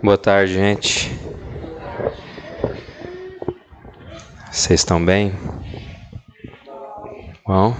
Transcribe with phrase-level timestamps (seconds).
[0.00, 1.10] Boa tarde, gente.
[4.50, 5.32] Vocês estão bem?
[7.44, 7.74] Bom.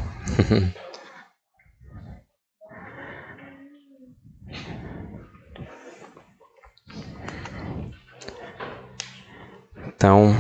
[9.86, 10.34] Então,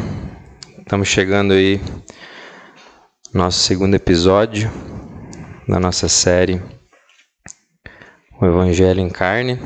[0.78, 1.80] estamos chegando aí
[3.32, 4.70] nosso segundo episódio
[5.68, 6.60] da nossa série
[8.40, 9.58] O Evangelho em Carne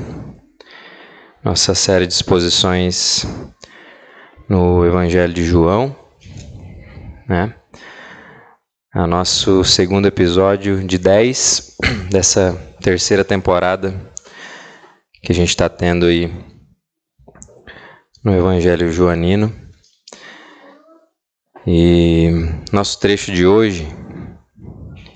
[1.44, 3.26] nossa série de exposições
[4.48, 5.96] no Evangelho de João,
[7.28, 7.54] né?
[8.94, 11.76] É o nosso segundo episódio de 10
[12.10, 13.92] dessa terceira temporada
[15.20, 16.32] que a gente está tendo aí
[18.22, 19.52] no Evangelho Joanino.
[21.66, 22.30] E
[22.70, 23.88] nosso trecho de hoje,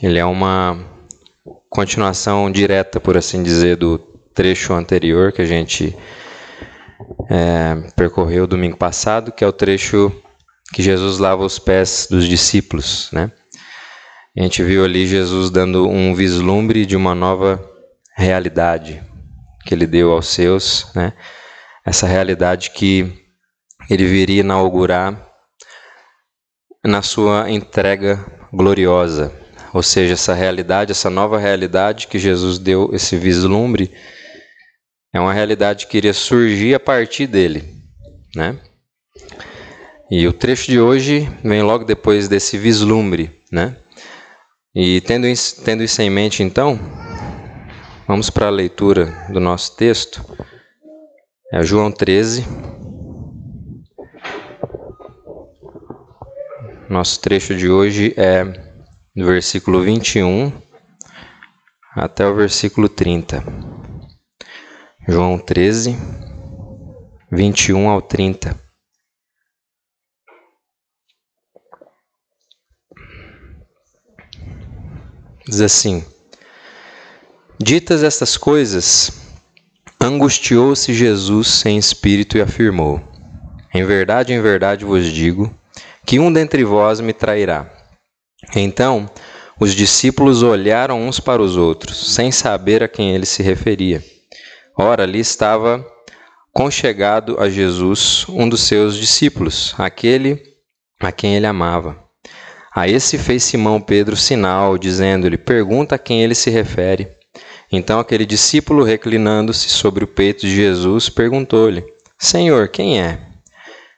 [0.02, 0.76] ele é uma
[1.70, 5.96] continuação direta, por assim dizer, do trecho anterior que a gente
[7.30, 10.12] é, percorreu domingo passado, que é o trecho
[10.74, 13.32] que Jesus lava os pés dos discípulos, né?
[14.36, 17.66] A gente viu ali Jesus dando um vislumbre de uma nova
[18.14, 19.02] realidade
[19.64, 21.14] que ele deu aos seus, né?
[21.84, 23.10] Essa realidade que
[23.88, 25.30] ele viria inaugurar
[26.84, 28.22] na sua entrega
[28.52, 29.32] gloriosa,
[29.72, 33.90] ou seja, essa realidade, essa nova realidade que Jesus deu esse vislumbre
[35.16, 37.64] é uma realidade que iria surgir a partir dele,
[38.34, 38.58] né?
[40.10, 43.76] E o trecho de hoje vem logo depois desse vislumbre, né?
[44.74, 46.78] E tendo isso, tendo isso em mente, então,
[48.06, 50.22] vamos para a leitura do nosso texto.
[51.52, 52.44] É João 13.
[56.90, 58.44] Nosso trecho de hoje é
[59.14, 60.52] do versículo 21
[61.96, 63.75] até o versículo 30.
[65.08, 65.96] João 13,
[67.30, 68.58] 21 ao 30.
[75.46, 76.04] Diz assim:
[77.56, 79.12] Ditas estas coisas,
[80.00, 83.00] angustiou-se Jesus em espírito e afirmou:
[83.72, 85.56] Em verdade, em verdade vos digo,
[86.04, 87.70] que um dentre vós me trairá.
[88.56, 89.08] Então,
[89.60, 94.15] os discípulos olharam uns para os outros, sem saber a quem ele se referia.
[94.78, 95.82] Ora, ali estava
[96.52, 100.42] conchegado a Jesus um dos seus discípulos, aquele
[101.00, 101.96] a quem ele amava.
[102.74, 107.08] A esse fez Simão Pedro sinal, dizendo-lhe: Pergunta a quem ele se refere.
[107.72, 111.82] Então aquele discípulo, reclinando-se sobre o peito de Jesus, perguntou-lhe:
[112.18, 113.18] Senhor, quem é?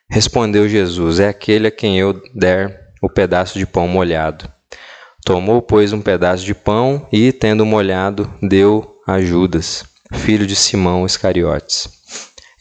[0.08, 4.48] Respondeu Jesus: É aquele a quem eu der o pedaço de pão molhado.
[5.24, 11.04] Tomou, pois, um pedaço de pão e, tendo molhado, deu a Judas filho de Simão
[11.04, 11.88] Iscariotes.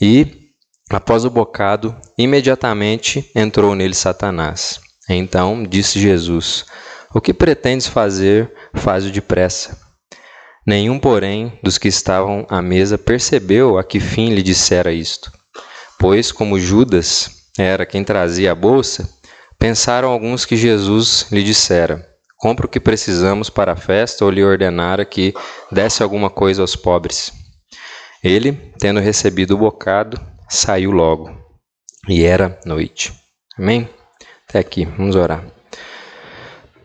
[0.02, 0.52] E,
[0.90, 4.80] após o bocado, imediatamente entrou nele Satanás.
[5.10, 6.66] Então disse Jesus:
[7.14, 9.78] O que pretendes fazer, faz-o depressa.
[10.66, 15.32] Nenhum, porém, dos que estavam à mesa percebeu a que fim lhe dissera isto.
[15.98, 19.10] Pois, como Judas era quem trazia a bolsa,
[19.58, 22.07] pensaram alguns que Jesus lhe dissera:
[22.38, 25.34] Compre o que precisamos para a festa, ou lhe ordenara que
[25.72, 27.34] desse alguma coisa aos pobres.
[28.24, 31.36] Ele, tendo recebido o bocado, saiu logo,
[32.08, 33.14] e era noite.
[33.58, 33.90] Amém?
[34.48, 35.44] Até aqui, vamos orar.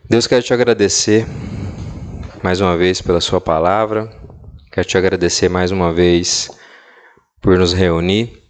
[0.08, 1.26] Deus, quero te agradecer
[2.42, 4.10] mais uma vez pela Sua palavra,
[4.72, 6.50] quero te agradecer mais uma vez
[7.40, 8.42] por nos reunir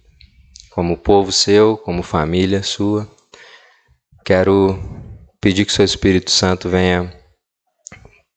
[0.70, 3.06] como povo seu, como família sua.
[4.24, 4.78] Quero
[5.42, 7.12] pedir que Seu Espírito Santo venha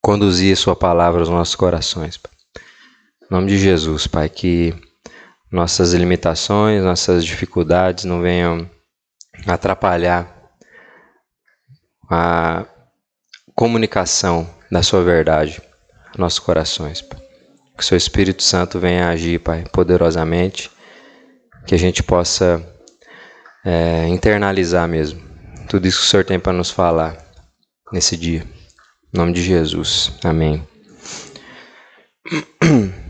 [0.02, 2.20] conduzir Sua palavra aos nossos corações.
[3.22, 4.74] Em nome de Jesus, Pai, que
[5.50, 8.68] nossas limitações, nossas dificuldades não venham
[9.46, 10.50] atrapalhar
[12.10, 12.66] a
[13.54, 15.62] comunicação da Sua verdade
[16.08, 17.00] nos nossos corações.
[17.00, 17.20] Pai.
[17.78, 20.72] Que Seu Espírito Santo venha agir, Pai, poderosamente,
[21.68, 22.60] que a gente possa
[23.64, 25.25] é, internalizar mesmo
[25.66, 27.16] tudo isso que o Senhor tem para nos falar
[27.92, 28.46] nesse dia.
[29.12, 30.12] Em nome de Jesus.
[30.24, 30.66] Amém.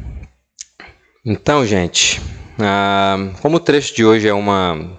[1.28, 2.20] Então, gente,
[2.56, 4.96] ah, como o trecho de hoje é uma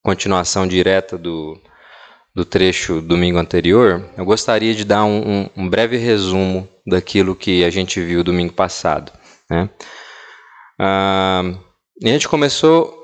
[0.00, 1.60] continuação direta do,
[2.32, 7.64] do trecho domingo anterior, eu gostaria de dar um, um, um breve resumo daquilo que
[7.64, 9.10] a gente viu domingo passado.
[9.50, 9.68] Né?
[10.78, 11.42] Ah,
[12.00, 13.01] a gente começou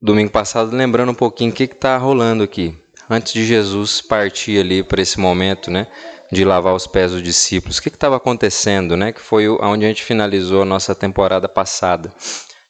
[0.00, 2.76] domingo passado lembrando um pouquinho o que está rolando aqui
[3.10, 5.86] antes de Jesus partir ali para esse momento, né,
[6.30, 7.78] de lavar os pés dos discípulos.
[7.78, 9.12] O que estava acontecendo, né?
[9.12, 12.12] Que foi onde a gente finalizou a nossa temporada passada.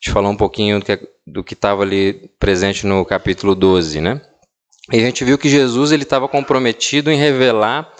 [0.00, 0.80] gente falou um pouquinho
[1.26, 4.20] do que estava ali presente no capítulo 12, né?
[4.92, 7.92] E a gente viu que Jesus ele estava comprometido em revelar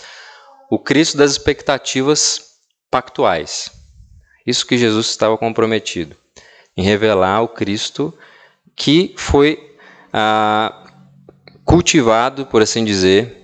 [0.71, 2.41] o Cristo das expectativas
[2.91, 3.71] pactuais.
[4.47, 6.17] Isso que Jesus estava comprometido
[6.77, 8.15] em revelar o Cristo
[8.79, 9.59] que foi
[10.13, 10.73] ah,
[11.65, 13.37] cultivado, por assim dizer,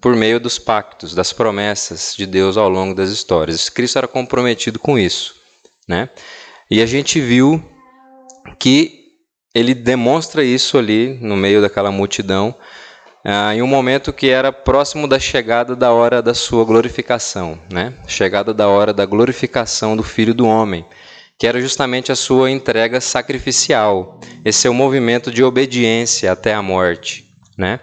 [0.00, 3.70] por meio dos pactos, das promessas de Deus ao longo das histórias.
[3.70, 5.36] Cristo era comprometido com isso,
[5.88, 6.10] né?
[6.70, 7.62] E a gente viu
[8.58, 9.04] que
[9.54, 12.54] ele demonstra isso ali no meio daquela multidão,
[13.24, 17.94] ah, em um momento que era próximo da chegada da hora da sua glorificação, né?
[18.08, 20.84] Chegada da hora da glorificação do Filho do Homem,
[21.44, 27.26] que era justamente a sua entrega sacrificial, esse seu movimento de obediência até a morte,
[27.58, 27.80] né?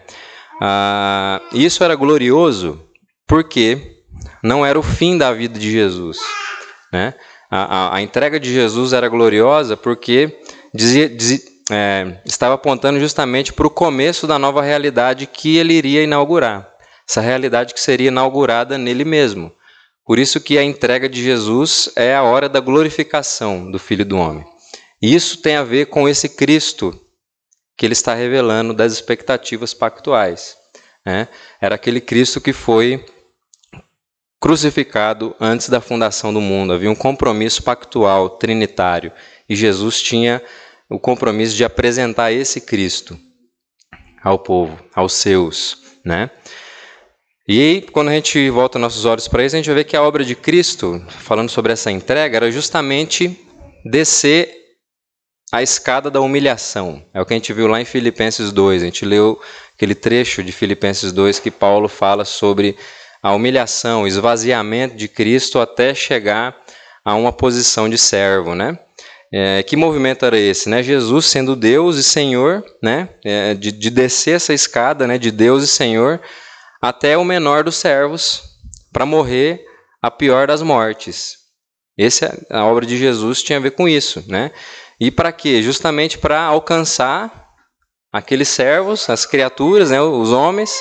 [0.60, 2.84] Ah, isso era glorioso
[3.28, 4.00] porque
[4.42, 6.18] não era o fim da vida de Jesus,
[6.92, 7.14] né?
[7.52, 10.40] A, a, a entrega de Jesus era gloriosa porque
[10.74, 16.02] dizia, dizia, é, estava apontando justamente para o começo da nova realidade que ele iria
[16.02, 16.68] inaugurar.
[17.08, 19.54] Essa realidade que seria inaugurada nele mesmo.
[20.06, 24.18] Por isso que a entrega de Jesus é a hora da glorificação do Filho do
[24.18, 24.46] Homem.
[25.02, 27.00] E isso tem a ver com esse Cristo
[27.78, 30.58] que ele está revelando das expectativas pactuais.
[31.06, 31.28] Né?
[31.60, 33.04] Era aquele Cristo que foi
[34.40, 36.74] crucificado antes da fundação do mundo.
[36.74, 39.12] Havia um compromisso pactual trinitário
[39.48, 40.42] e Jesus tinha
[40.90, 43.18] o compromisso de apresentar esse Cristo
[44.24, 46.30] ao povo, aos seus, né?
[47.48, 49.98] E aí, quando a gente volta nossos olhos para isso, a gente vai ver que
[49.98, 53.36] a obra de Cristo, falando sobre essa entrega, era justamente
[53.84, 54.62] descer
[55.52, 57.04] a escada da humilhação.
[57.14, 58.84] É o que a gente viu lá em Filipenses 2.
[58.84, 59.42] A gente leu
[59.76, 62.78] aquele trecho de Filipenses 2 que Paulo fala sobre
[63.24, 66.56] a humilhação, o esvaziamento de Cristo até chegar
[67.04, 68.78] a uma posição de servo, né?
[69.34, 70.70] É, que movimento era esse?
[70.70, 70.84] Né?
[70.84, 73.10] Jesus sendo Deus e Senhor, né?
[73.26, 75.18] É, de, de, descer essa escada né?
[75.18, 76.20] de Deus e Senhor
[76.82, 78.58] até o menor dos servos
[78.92, 79.66] para morrer
[80.02, 81.38] a pior das mortes.
[81.98, 84.52] Essa a obra de Jesus tinha a ver com isso, né?
[85.00, 85.62] E para quê?
[85.62, 87.50] Justamente para alcançar
[88.12, 90.02] aqueles servos, as criaturas, né?
[90.02, 90.72] os homens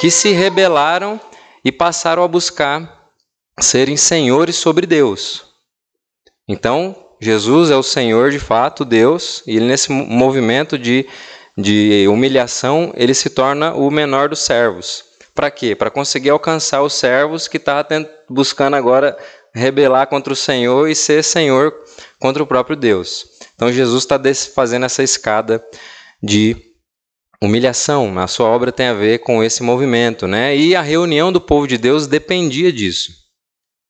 [0.00, 1.20] que se rebelaram
[1.64, 3.10] e passaram a buscar
[3.60, 5.44] serem senhores sobre Deus.
[6.48, 11.06] Então, Jesus é o Senhor de fato, Deus, e ele, nesse movimento de,
[11.56, 15.04] de humilhação, ele se torna o menor dos servos.
[15.34, 15.74] Para quê?
[15.74, 19.16] Para conseguir alcançar os servos que estavam buscando agora
[19.54, 21.74] rebelar contra o Senhor e ser Senhor
[22.18, 23.26] contra o próprio Deus.
[23.54, 24.20] Então Jesus está
[24.54, 25.64] fazendo essa escada
[26.22, 26.56] de
[27.40, 28.18] humilhação.
[28.18, 30.56] A sua obra tem a ver com esse movimento, né?
[30.56, 33.12] E a reunião do povo de Deus dependia disso.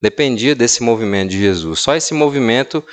[0.01, 1.81] Dependia desse movimento de Jesus.
[1.81, 2.85] Só esse movimento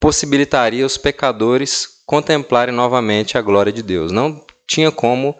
[0.00, 4.12] possibilitaria os pecadores contemplarem novamente a glória de Deus.
[4.12, 5.36] Não tinha como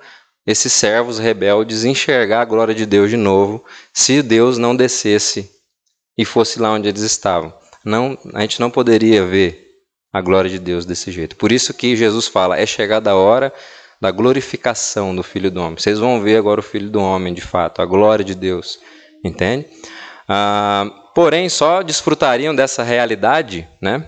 [0.47, 5.51] esses servos rebeldes enxergar a glória de Deus de novo se Deus não descesse
[6.19, 7.55] e fosse lá onde eles estavam.
[7.85, 9.73] Não, a gente não poderia ver
[10.13, 11.37] a glória de Deus desse jeito.
[11.37, 13.53] Por isso que Jesus fala: é chegada a hora
[14.01, 15.79] da glorificação do Filho do Homem.
[15.79, 18.79] Vocês vão ver agora o Filho do Homem, de fato, a glória de Deus.
[19.25, 19.67] Entende?
[20.29, 24.07] Ah, porém, só desfrutariam dessa realidade, né?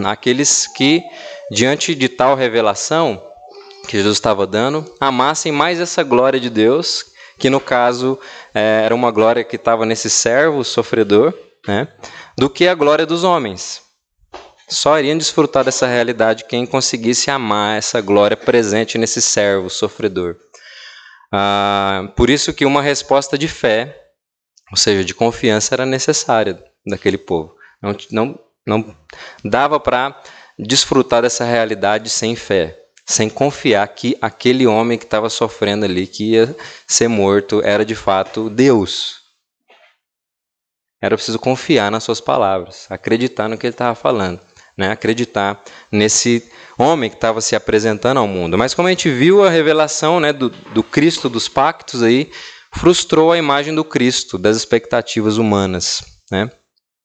[0.06, 1.02] aqueles que,
[1.50, 3.22] diante de tal revelação
[3.86, 7.06] que Jesus estava dando, amassem mais essa glória de Deus,
[7.38, 8.18] que no caso
[8.54, 11.34] é, era uma glória que estava nesse servo sofredor,
[11.66, 11.88] né,
[12.36, 13.82] do que a glória dos homens.
[14.68, 20.36] Só iriam desfrutar dessa realidade quem conseguisse amar essa glória presente nesse servo sofredor.
[21.32, 23.94] Ah, por isso que uma resposta de fé,
[24.70, 27.54] ou seja, de confiança, era necessária daquele povo.
[27.82, 28.94] Não, não não
[29.44, 30.20] dava para
[30.58, 36.32] desfrutar dessa realidade sem fé, sem confiar que aquele homem que estava sofrendo ali, que
[36.32, 36.56] ia
[36.86, 39.22] ser morto, era de fato Deus.
[41.00, 44.40] Era preciso confiar nas suas palavras, acreditar no que ele estava falando,
[44.76, 44.90] né?
[44.90, 48.56] acreditar nesse homem que estava se apresentando ao mundo.
[48.56, 52.32] Mas como a gente viu, a revelação né, do, do Cristo dos pactos aí
[52.72, 56.02] frustrou a imagem do Cristo, das expectativas humanas.
[56.30, 56.50] Né?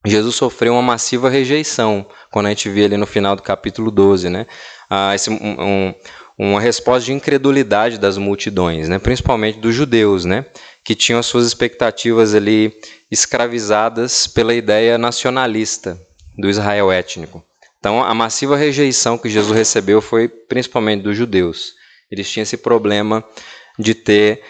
[0.06, 4.30] Jesus sofreu uma massiva rejeição, quando a gente vê ali no final do capítulo 12,
[4.30, 4.48] né?
[4.90, 5.94] Ah, esse, um,
[6.40, 8.98] uma resposta de incredulidade das multidões, né?
[8.98, 10.46] principalmente dos judeus, né?
[10.86, 12.74] que tinham as suas expectativas ali
[13.12, 16.00] escravizadas pela ideia nacionalista
[16.38, 17.44] do Israel étnico.
[17.78, 21.74] Então, a massiva rejeição que Jesus recebeu foi principalmente dos judeus.
[22.10, 23.24] Eles tinham esse problema
[23.78, 24.42] de ter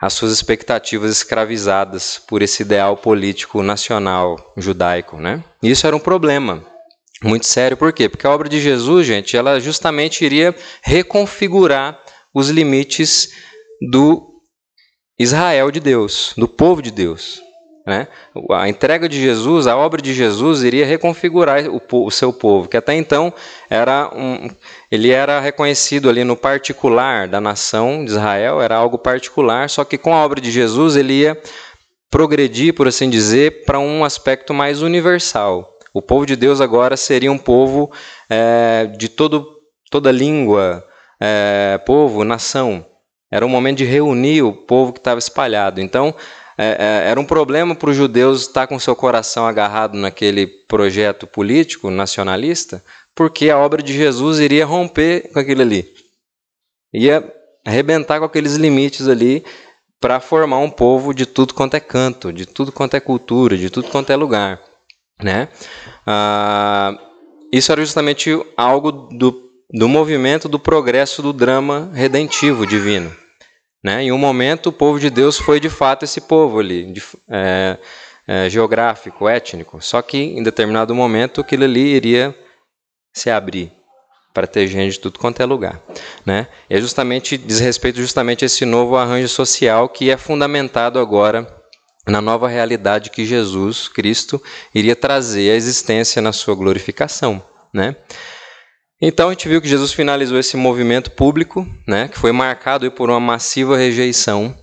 [0.00, 5.18] as suas expectativas escravizadas por esse ideal político nacional judaico.
[5.18, 5.44] Né?
[5.62, 6.64] Isso era um problema.
[7.22, 7.76] muito sério.
[7.76, 8.08] Por quê?
[8.08, 12.00] Porque a obra de Jesus, gente, ela justamente iria reconfigurar
[12.34, 13.30] os limites
[13.90, 14.26] do
[15.18, 17.42] Israel de Deus, do povo de Deus.
[17.86, 18.08] Né?
[18.52, 22.76] A entrega de Jesus, a obra de Jesus, iria reconfigurar o, o, seu povo, que
[22.76, 23.32] até então
[23.70, 24.50] era um,
[24.90, 29.96] ele era reconhecido ali no particular da nação de Israel, era algo particular, só que
[29.96, 31.40] com a obra de Jesus ele ia
[32.10, 35.78] progredir, por assim dizer, para um aspecto mais universal.
[35.94, 37.90] O povo de Deus agora seria um povo
[38.28, 39.46] é, de todo,
[39.90, 40.84] toda língua,
[41.20, 42.84] é, povo, nação.
[43.30, 45.80] Era um momento de reunir o povo que estava espalhado.
[45.80, 46.14] Então,
[46.56, 46.76] é,
[47.06, 51.90] é, era um problema para os judeus estar com seu coração agarrado naquele projeto político
[51.90, 52.82] nacionalista,
[53.14, 55.88] porque a obra de Jesus iria romper com aquilo ali.
[56.92, 57.32] Ia
[57.64, 59.44] arrebentar com aqueles limites ali
[60.00, 63.68] para formar um povo de tudo quanto é canto, de tudo quanto é cultura, de
[63.68, 64.60] tudo quanto é lugar.
[65.22, 65.48] Né?
[66.06, 66.98] Ah,
[67.52, 73.14] isso era justamente algo do, do movimento do progresso do drama redentivo divino.
[73.82, 74.04] Né?
[74.04, 77.78] Em um momento, o povo de Deus foi de fato esse povo ali, de, é,
[78.26, 79.80] é, geográfico, étnico.
[79.80, 82.34] Só que em determinado momento, aquilo ali iria
[83.12, 83.72] se abrir
[84.32, 85.82] para ter gente de tudo quanto é lugar.
[86.24, 86.46] Né?
[86.68, 91.46] E é justamente, diz respeito justamente a esse novo arranjo social que é fundamentado agora
[92.06, 94.42] na nova realidade que Jesus Cristo
[94.74, 97.42] iria trazer à existência na sua glorificação.
[97.72, 97.96] Né?
[99.00, 103.08] Então a gente viu que Jesus finalizou esse movimento público, né, que foi marcado por
[103.08, 104.54] uma massiva rejeição,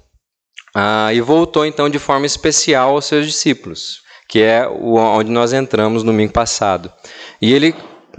[0.75, 6.03] ah, e voltou então de forma especial aos seus discípulos, que é onde nós entramos
[6.03, 6.93] no domingo passado.
[7.41, 7.73] E ele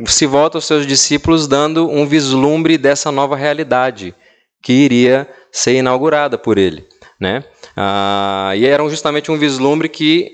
[0.07, 4.13] se volta aos seus discípulos dando um vislumbre dessa nova realidade
[4.61, 6.85] que iria ser inaugurada por ele.
[7.21, 7.45] Né?
[7.77, 10.33] Ah, e era justamente um vislumbre que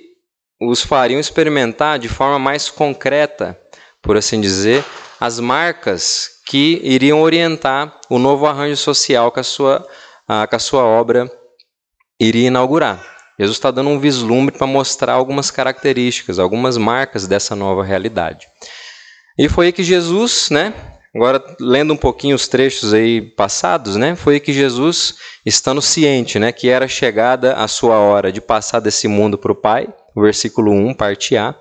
[0.58, 3.58] os fariam experimentar de forma mais concreta,
[4.00, 4.82] por assim dizer,
[5.20, 9.86] as marcas que iriam orientar o novo arranjo social que a sua,
[10.28, 11.30] a, que a sua obra
[12.20, 13.14] iria inaugurar.
[13.38, 18.46] Jesus está dando um vislumbre para mostrar algumas características, algumas marcas dessa nova realidade.
[19.36, 20.72] E foi aí que Jesus, né,
[21.12, 26.38] agora lendo um pouquinho os trechos aí passados, né, foi aí que Jesus, estando ciente,
[26.38, 30.70] né, que era chegada a sua hora de passar desse mundo para o Pai, versículo
[30.70, 31.56] 1, parte A,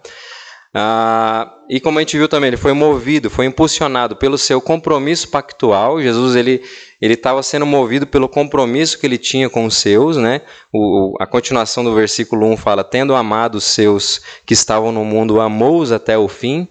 [0.75, 5.27] ah, e como a gente viu também, ele foi movido, foi impulsionado pelo seu compromisso
[5.29, 6.01] pactual.
[6.01, 6.63] Jesus ele
[6.99, 10.41] ele estava sendo movido pelo compromisso que ele tinha com os seus, né?
[10.73, 15.39] O, a continuação do versículo 1 fala: "Tendo amado os seus que estavam no mundo,
[15.39, 16.67] amou-os até o fim".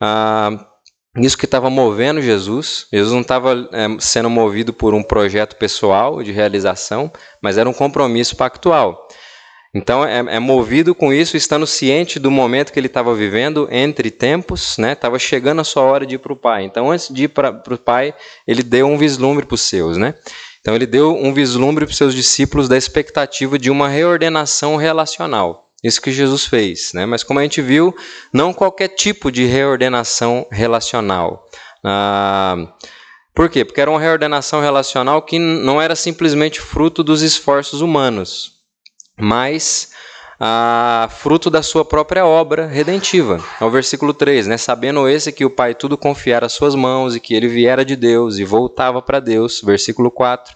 [0.00, 0.66] Ah,
[1.16, 2.86] isso que estava movendo Jesus.
[2.92, 7.10] Jesus não estava é, sendo movido por um projeto pessoal de realização,
[7.42, 9.07] mas era um compromisso pactual.
[9.78, 14.10] Então é, é, movido com isso, estando ciente do momento que ele estava vivendo entre
[14.10, 14.92] tempos, né?
[14.92, 16.64] Estava chegando a sua hora de ir para o Pai.
[16.64, 18.12] Então antes de ir para o Pai,
[18.44, 20.14] ele deu um vislumbre para os seus, né?
[20.60, 25.70] Então ele deu um vislumbre para os seus discípulos da expectativa de uma reordenação relacional.
[25.82, 27.06] Isso que Jesus fez, né?
[27.06, 27.94] Mas como a gente viu,
[28.32, 31.46] não qualquer tipo de reordenação relacional.
[31.84, 32.56] Ah,
[33.32, 33.64] por quê?
[33.64, 38.57] Porque era uma reordenação relacional que não era simplesmente fruto dos esforços humanos,
[39.18, 39.90] mas
[40.40, 43.42] ah, fruto da sua própria obra redentiva.
[43.60, 44.56] É o versículo 3, né?
[44.56, 47.96] Sabendo esse que o Pai tudo confiara às suas mãos e que ele viera de
[47.96, 49.60] Deus e voltava para Deus.
[49.60, 50.54] Versículo 4.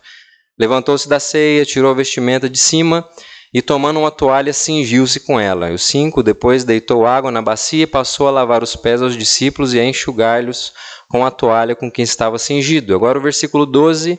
[0.58, 3.08] Levantou-se da ceia, tirou a vestimenta de cima
[3.52, 5.72] e, tomando uma toalha, cingiu-se com ela.
[5.72, 6.22] O 5.
[6.22, 9.84] Depois deitou água na bacia e passou a lavar os pés aos discípulos e a
[9.84, 10.72] enxugar-lhes
[11.08, 12.94] com a toalha com que estava cingido.
[12.94, 14.18] Agora o versículo 12.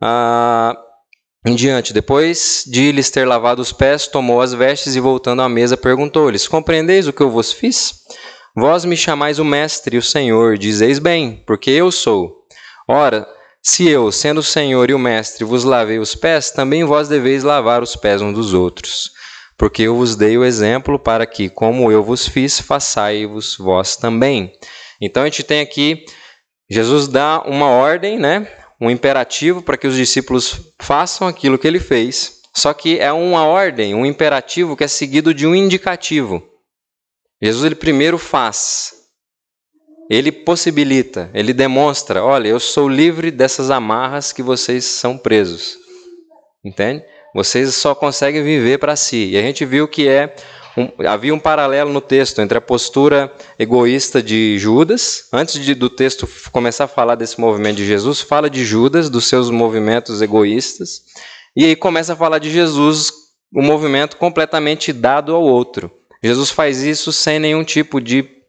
[0.00, 0.76] Ah,
[1.44, 5.48] em diante, depois de lhes ter lavado os pés, tomou as vestes e, voltando à
[5.48, 8.00] mesa, perguntou-lhes: Compreendeis o que eu vos fiz?
[8.54, 12.44] Vós me chamais o Mestre e o Senhor, dizeis bem, porque eu sou.
[12.86, 13.26] Ora,
[13.62, 17.42] se eu, sendo o Senhor e o Mestre, vos lavei os pés, também vós deveis
[17.42, 19.12] lavar os pés uns dos outros.
[19.56, 24.52] Porque eu vos dei o exemplo para que, como eu vos fiz, façai-vos vós também.
[25.00, 26.04] Então a gente tem aqui,
[26.70, 28.46] Jesus dá uma ordem, né?
[28.80, 32.40] Um imperativo para que os discípulos façam aquilo que ele fez.
[32.54, 36.42] Só que é uma ordem, um imperativo que é seguido de um indicativo.
[37.40, 38.94] Jesus ele primeiro faz.
[40.10, 45.78] Ele possibilita, ele demonstra, olha, eu sou livre dessas amarras que vocês são presos.
[46.64, 47.04] Entende?
[47.32, 49.30] Vocês só conseguem viver para si.
[49.30, 50.34] E a gente viu que é
[51.06, 56.28] havia um paralelo no texto entre a postura egoísta de Judas, antes de, do texto
[56.52, 61.02] começar a falar desse movimento de Jesus, fala de Judas, dos seus movimentos egoístas,
[61.56, 63.12] e aí começa a falar de Jesus,
[63.54, 65.90] um movimento completamente dado ao outro.
[66.22, 68.39] Jesus faz isso sem nenhum tipo de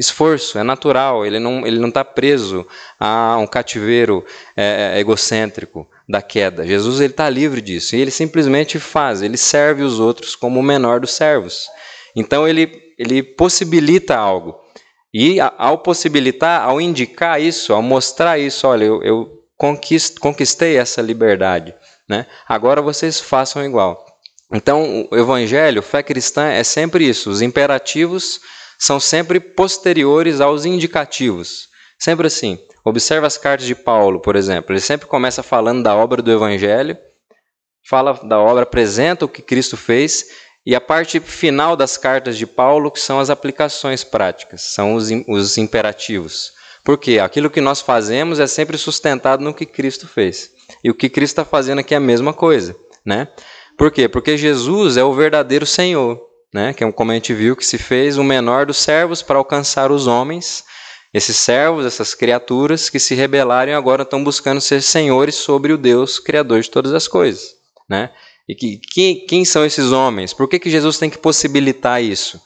[0.00, 2.66] esforço, é natural, ele não ele não está preso
[2.98, 4.24] a um cativeiro
[4.56, 6.66] é, é, egocêntrico da queda.
[6.66, 10.62] Jesus ele está livre disso e ele simplesmente faz, ele serve os outros como o
[10.62, 11.68] menor dos servos.
[12.16, 14.58] Então ele ele possibilita algo
[15.12, 19.44] e ao possibilitar, ao indicar isso, ao mostrar isso, olha, eu, eu
[20.20, 21.74] conquistei essa liberdade,
[22.08, 22.26] né?
[22.48, 24.06] Agora vocês façam igual.
[24.52, 28.40] Então, o evangelho, fé cristã é sempre isso, os imperativos
[28.80, 31.68] são sempre posteriores aos indicativos.
[31.98, 32.58] Sempre assim.
[32.82, 34.72] Observa as cartas de Paulo, por exemplo.
[34.72, 36.96] Ele sempre começa falando da obra do Evangelho,
[37.86, 40.28] fala da obra, apresenta o que Cristo fez,
[40.64, 45.10] e a parte final das cartas de Paulo, que são as aplicações práticas, são os,
[45.28, 46.54] os imperativos.
[46.82, 50.52] Porque aquilo que nós fazemos é sempre sustentado no que Cristo fez.
[50.82, 52.74] E o que Cristo está fazendo aqui é a mesma coisa.
[53.04, 53.28] Né?
[53.76, 54.08] Por quê?
[54.08, 57.78] Porque Jesus é o verdadeiro Senhor né, que é como a gente viu, que se
[57.78, 60.64] fez o menor dos servos para alcançar os homens.
[61.12, 65.78] Esses servos, essas criaturas que se rebelaram e agora estão buscando ser senhores sobre o
[65.78, 67.54] Deus criador de todas as coisas.
[67.88, 68.10] Né?
[68.48, 70.32] E que, que, quem são esses homens?
[70.32, 72.40] Por que, que Jesus tem que possibilitar isso?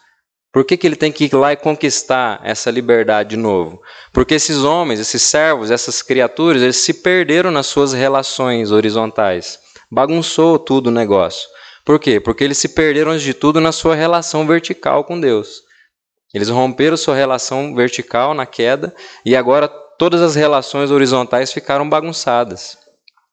[0.53, 3.83] Por que, que ele tem que ir lá e conquistar essa liberdade de novo?
[4.13, 9.59] Porque esses homens, esses servos, essas criaturas, eles se perderam nas suas relações horizontais.
[9.91, 11.49] Bagunçou tudo o negócio.
[11.85, 12.19] Por quê?
[12.19, 15.63] Porque eles se perderam, antes de tudo, na sua relação vertical com Deus.
[16.33, 22.77] Eles romperam sua relação vertical na queda e agora todas as relações horizontais ficaram bagunçadas,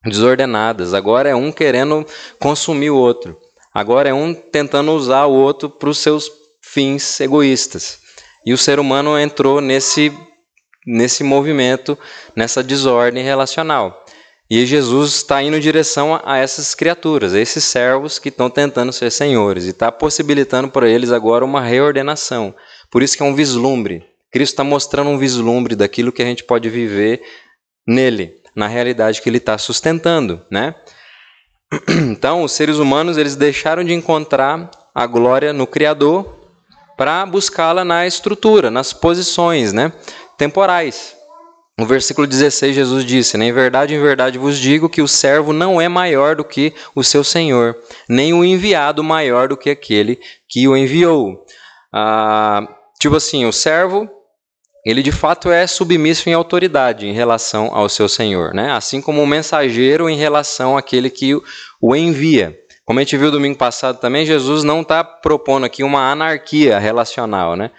[0.03, 0.93] desordenadas.
[0.93, 2.05] Agora é um querendo
[2.39, 3.39] consumir o outro.
[3.74, 6.29] Agora é um tentando usar o outro para os seus
[6.62, 8.00] fins egoístas.
[8.46, 10.12] E o ser humano entrou nesse,
[10.86, 11.98] nesse movimento,
[12.36, 14.00] nessa desordem relacional.
[14.53, 18.91] E Jesus está indo em direção a essas criaturas, a esses servos que estão tentando
[18.91, 22.53] ser senhores, e está possibilitando para eles agora uma reordenação.
[22.91, 24.03] Por isso que é um vislumbre.
[24.29, 27.22] Cristo está mostrando um vislumbre daquilo que a gente pode viver
[27.88, 30.75] nele, na realidade que ele está sustentando, né?
[32.11, 36.42] Então, os seres humanos eles deixaram de encontrar a glória no Criador
[36.98, 39.94] para buscá-la na estrutura, nas posições, né?
[40.37, 41.21] Temporais.
[41.81, 45.81] No versículo 16, Jesus disse: Em verdade, em verdade vos digo que o servo não
[45.81, 47.75] é maior do que o seu senhor,
[48.07, 51.44] nem o enviado maior do que aquele que o enviou.
[51.91, 52.67] Ah,
[53.00, 54.07] tipo assim, o servo,
[54.85, 58.72] ele de fato é submisso em autoridade em relação ao seu senhor, né?
[58.72, 61.33] assim como o mensageiro em relação àquele que
[61.81, 62.55] o envia.
[62.85, 67.55] Como a gente viu domingo passado também, Jesus não está propondo aqui uma anarquia relacional,
[67.55, 67.72] né?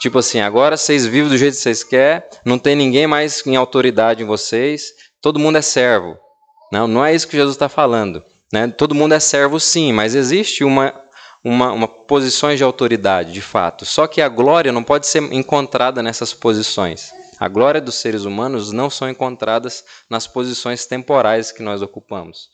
[0.00, 3.56] Tipo assim, agora vocês vivem do jeito que vocês querem, não tem ninguém mais em
[3.56, 6.16] autoridade em vocês, todo mundo é servo.
[6.72, 8.22] Não, não é isso que Jesus está falando.
[8.52, 8.68] Né?
[8.68, 10.94] Todo mundo é servo sim, mas existe uma,
[11.42, 13.84] uma, uma posições de autoridade, de fato.
[13.84, 17.12] Só que a glória não pode ser encontrada nessas posições.
[17.40, 22.48] A glória dos seres humanos não são encontradas nas posições temporais que nós ocupamos.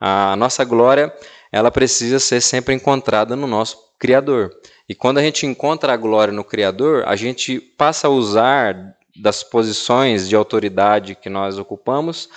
[0.00, 1.12] A nossa glória,
[1.52, 4.50] ela precisa ser sempre encontrada no nosso Criador.
[4.88, 9.42] E quando a gente encontra a glória no Criador, a gente passa a usar das
[9.42, 12.28] posições de autoridade que nós ocupamos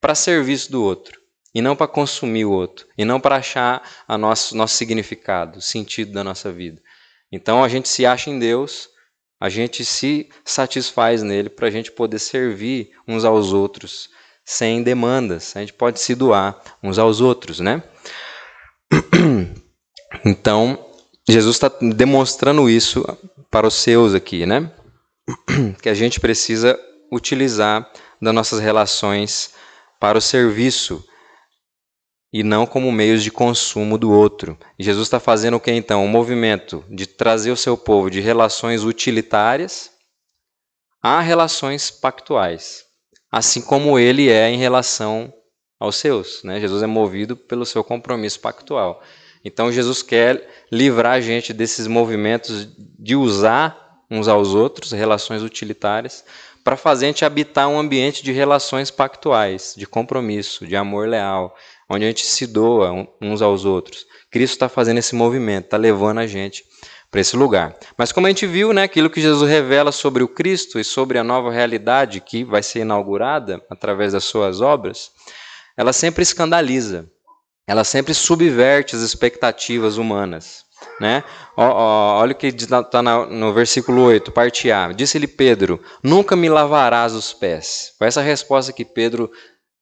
[0.00, 1.20] para serviço do outro,
[1.54, 5.62] e não para consumir o outro, e não para achar a nosso, nosso significado, o
[5.62, 6.82] sentido da nossa vida.
[7.30, 8.88] Então a gente se acha em Deus,
[9.40, 14.10] a gente se satisfaz nele para a gente poder servir uns aos outros
[14.44, 15.56] sem demandas.
[15.56, 17.82] A gente pode se doar uns aos outros, né?
[20.24, 20.78] Então,
[21.28, 23.02] Jesus está demonstrando isso
[23.50, 24.70] para os seus aqui, né?
[25.80, 26.78] Que a gente precisa
[27.10, 29.54] utilizar das nossas relações
[29.98, 31.04] para o serviço
[32.32, 34.56] e não como meios de consumo do outro.
[34.78, 36.04] Jesus está fazendo o que então?
[36.04, 39.90] Um movimento de trazer o seu povo de relações utilitárias
[41.02, 42.84] a relações pactuais,
[43.30, 45.34] assim como ele é em relação
[45.82, 46.44] aos seus.
[46.44, 46.60] Né?
[46.60, 49.02] Jesus é movido pelo seu compromisso pactual.
[49.44, 56.24] Então Jesus quer livrar a gente desses movimentos de usar uns aos outros, relações utilitárias,
[56.62, 61.56] para fazer a gente habitar um ambiente de relações pactuais, de compromisso, de amor leal,
[61.90, 64.06] onde a gente se doa uns aos outros.
[64.30, 66.64] Cristo está fazendo esse movimento, está levando a gente
[67.10, 67.76] para esse lugar.
[67.98, 71.18] Mas como a gente viu, né, aquilo que Jesus revela sobre o Cristo e sobre
[71.18, 75.10] a nova realidade que vai ser inaugurada através das suas obras,
[75.76, 77.08] ela sempre escandaliza
[77.66, 80.64] ela sempre subverte as expectativas humanas.
[81.00, 81.22] Né?
[81.56, 84.92] Ó, ó, olha o que está no versículo 8, parte A.
[84.92, 87.94] Disse-lhe Pedro: Nunca me lavarás os pés.
[87.96, 89.30] Foi essa resposta que Pedro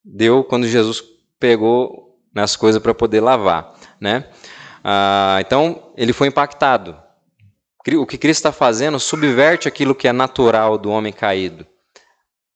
[0.04, 1.02] deu quando Jesus
[1.38, 3.74] pegou nas coisas para poder lavar.
[3.98, 4.26] Né?
[4.84, 6.96] Ah, então, ele foi impactado.
[7.96, 11.66] o que Cristo está fazendo subverte aquilo que é natural do homem caído.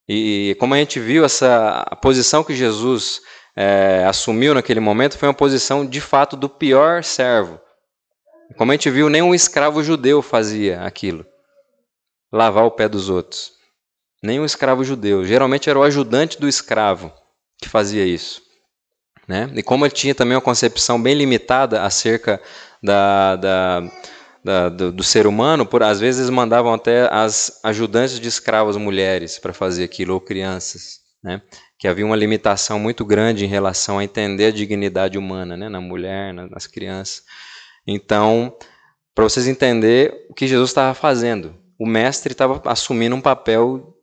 [0.08, 3.20] E como a gente viu, essa a posição que Jesus
[3.56, 7.60] é, assumiu naquele momento foi uma posição de fato do pior servo.
[8.56, 11.24] Como a gente viu, nenhum escravo judeu fazia aquilo
[12.34, 13.52] lavar o pé dos outros.
[14.20, 15.24] Nenhum escravo judeu.
[15.24, 17.12] Geralmente era o ajudante do escravo
[17.60, 18.42] que fazia isso.
[19.28, 19.48] Né?
[19.54, 22.42] E como ele tinha também uma concepção bem limitada acerca
[22.82, 23.82] da, da,
[24.44, 29.38] da, do, do, ser humano, por às vezes mandavam até as ajudantes de escravos mulheres
[29.38, 31.40] para fazer aquilo, ou crianças, né?
[31.78, 35.68] que havia uma limitação muito grande em relação a entender a dignidade humana né?
[35.70, 37.24] na mulher, nas crianças.
[37.86, 38.54] Então,
[39.14, 43.96] para vocês entenderem o que Jesus estava fazendo, o mestre estava assumindo um papel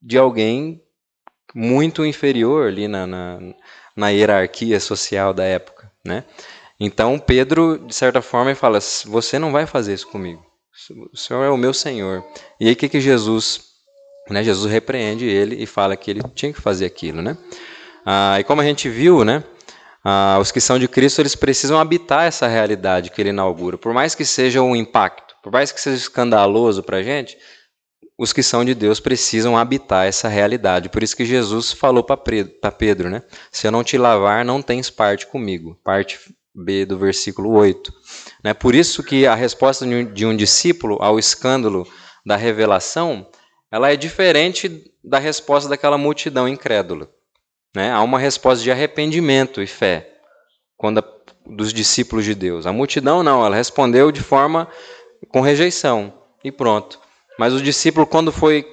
[0.00, 0.80] de alguém
[1.54, 3.38] muito inferior ali na, na,
[3.96, 6.24] na hierarquia social da época, né?
[6.80, 10.42] Então Pedro, de certa forma, fala: Você não vai fazer isso comigo.
[11.12, 12.24] O Senhor é o meu Senhor.
[12.60, 13.60] E aí o que, que Jesus,
[14.30, 14.44] né?
[14.44, 17.36] Jesus repreende ele e fala que ele tinha que fazer aquilo, né?
[18.06, 19.42] Ah, e como a gente viu, né?
[20.04, 23.92] Ah, os que são de Cristo eles precisam habitar essa realidade que ele inaugura, por
[23.92, 27.36] mais que seja um impacto, por mais que seja escandaloso para a gente,
[28.16, 30.88] os que são de Deus precisam habitar essa realidade.
[30.88, 32.16] Por isso que Jesus falou para
[32.72, 33.22] Pedro, né?
[33.50, 35.78] Se eu não te lavar, não tens parte comigo.
[35.84, 36.18] Parte
[36.58, 37.92] B do versículo 8.
[38.44, 38.52] Né?
[38.52, 41.86] Por isso que a resposta de um discípulo ao escândalo
[42.26, 43.26] da revelação,
[43.70, 47.08] ela é diferente da resposta daquela multidão incrédula.
[47.74, 47.90] Né?
[47.90, 50.14] Há uma resposta de arrependimento e fé
[50.76, 51.04] quando a,
[51.46, 52.66] dos discípulos de Deus.
[52.66, 54.68] A multidão não, ela respondeu de forma
[55.28, 56.12] com rejeição
[56.44, 57.00] e pronto.
[57.38, 58.66] Mas o discípulo, quando foi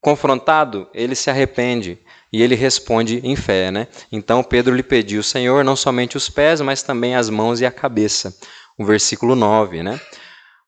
[0.00, 1.98] confrontado, ele se arrepende
[2.32, 3.86] e ele responde em fé, né?
[4.10, 7.70] Então Pedro lhe pediu, Senhor, não somente os pés, mas também as mãos e a
[7.70, 8.34] cabeça.
[8.78, 10.00] O versículo 9, né?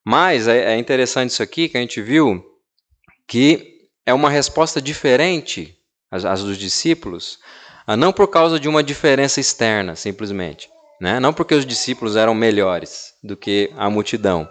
[0.05, 2.45] Mas é, é interessante isso aqui que a gente viu
[3.27, 3.75] que
[4.05, 5.75] é uma resposta diferente
[6.11, 7.39] às, dos discípulos,
[7.87, 10.69] ah, não por causa de uma diferença externa, simplesmente,
[11.01, 11.19] né?
[11.19, 14.47] Não porque os discípulos eram melhores do que a multidão,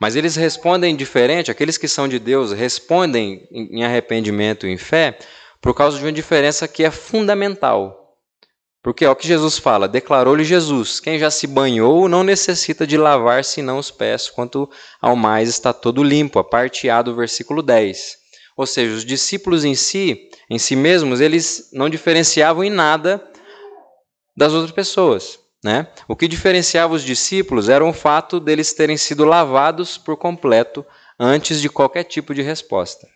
[0.00, 5.18] mas eles respondem diferente, aqueles que são de Deus respondem em arrependimento e em fé,
[5.64, 8.18] por causa de uma diferença que é fundamental.
[8.82, 12.98] Porque é o que Jesus fala, declarou-lhe Jesus: quem já se banhou não necessita de
[12.98, 14.68] lavar senão os pés, quanto
[15.00, 18.18] ao mais está todo limpo, a parte A do versículo 10.
[18.58, 23.26] Ou seja, os discípulos em si, em si mesmos, eles não diferenciavam em nada
[24.36, 25.38] das outras pessoas.
[25.64, 25.88] Né?
[26.06, 30.84] O que diferenciava os discípulos era o fato deles terem sido lavados por completo
[31.18, 33.08] antes de qualquer tipo de resposta.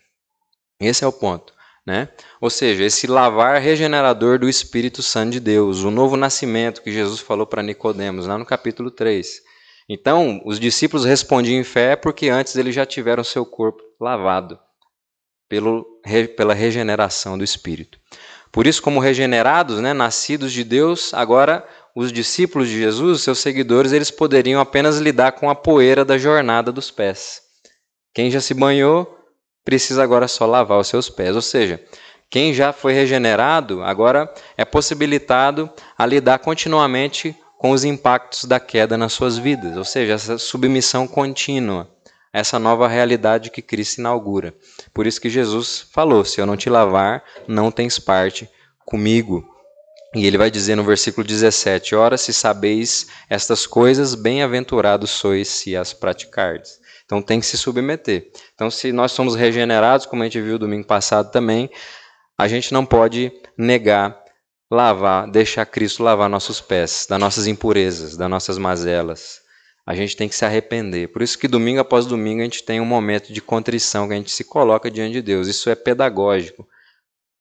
[0.80, 1.57] Esse é o ponto.
[1.88, 2.06] Né?
[2.38, 7.18] Ou seja, esse lavar regenerador do Espírito Santo de Deus, o novo nascimento que Jesus
[7.18, 9.40] falou para Nicodemos, lá no capítulo 3.
[9.88, 14.58] Então, os discípulos respondiam em fé porque antes eles já tiveram seu corpo lavado
[15.48, 15.86] pelo,
[16.36, 17.98] pela regeneração do Espírito.
[18.52, 23.92] Por isso, como regenerados, né, nascidos de Deus, agora os discípulos de Jesus, seus seguidores,
[23.92, 27.40] eles poderiam apenas lidar com a poeira da jornada dos pés.
[28.12, 29.17] Quem já se banhou
[29.68, 31.36] precisa agora só lavar os seus pés.
[31.36, 31.78] Ou seja,
[32.30, 38.96] quem já foi regenerado agora é possibilitado a lidar continuamente com os impactos da queda
[38.96, 41.86] nas suas vidas, ou seja, essa submissão contínua,
[42.32, 44.54] essa nova realidade que Cristo inaugura.
[44.94, 48.48] Por isso que Jesus falou: Se eu não te lavar, não tens parte
[48.86, 49.44] comigo.
[50.14, 55.76] E ele vai dizer no versículo 17: Ora, se sabeis estas coisas, bem-aventurados sois se
[55.76, 56.80] as praticardes.
[57.08, 58.30] Então tem que se submeter.
[58.54, 61.70] Então, se nós somos regenerados, como a gente viu domingo passado também,
[62.36, 64.22] a gente não pode negar,
[64.70, 69.40] lavar, deixar Cristo lavar nossos pés, das nossas impurezas, das nossas mazelas.
[69.86, 71.08] A gente tem que se arrepender.
[71.08, 74.16] Por isso que domingo após domingo a gente tem um momento de contrição que a
[74.16, 75.48] gente se coloca diante de Deus.
[75.48, 76.68] Isso é pedagógico.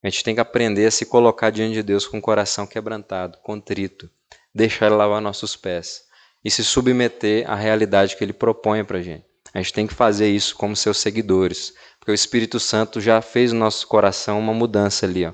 [0.02, 3.38] A gente tem que aprender a se colocar diante de Deus com o coração quebrantado,
[3.40, 4.10] contrito,
[4.56, 6.06] deixar Ele lavar nossos pés
[6.46, 9.28] e se submeter à realidade que Ele propõe para a gente.
[9.58, 13.52] A gente tem que fazer isso como seus seguidores, porque o Espírito Santo já fez
[13.52, 15.34] no nosso coração uma mudança ali, ó,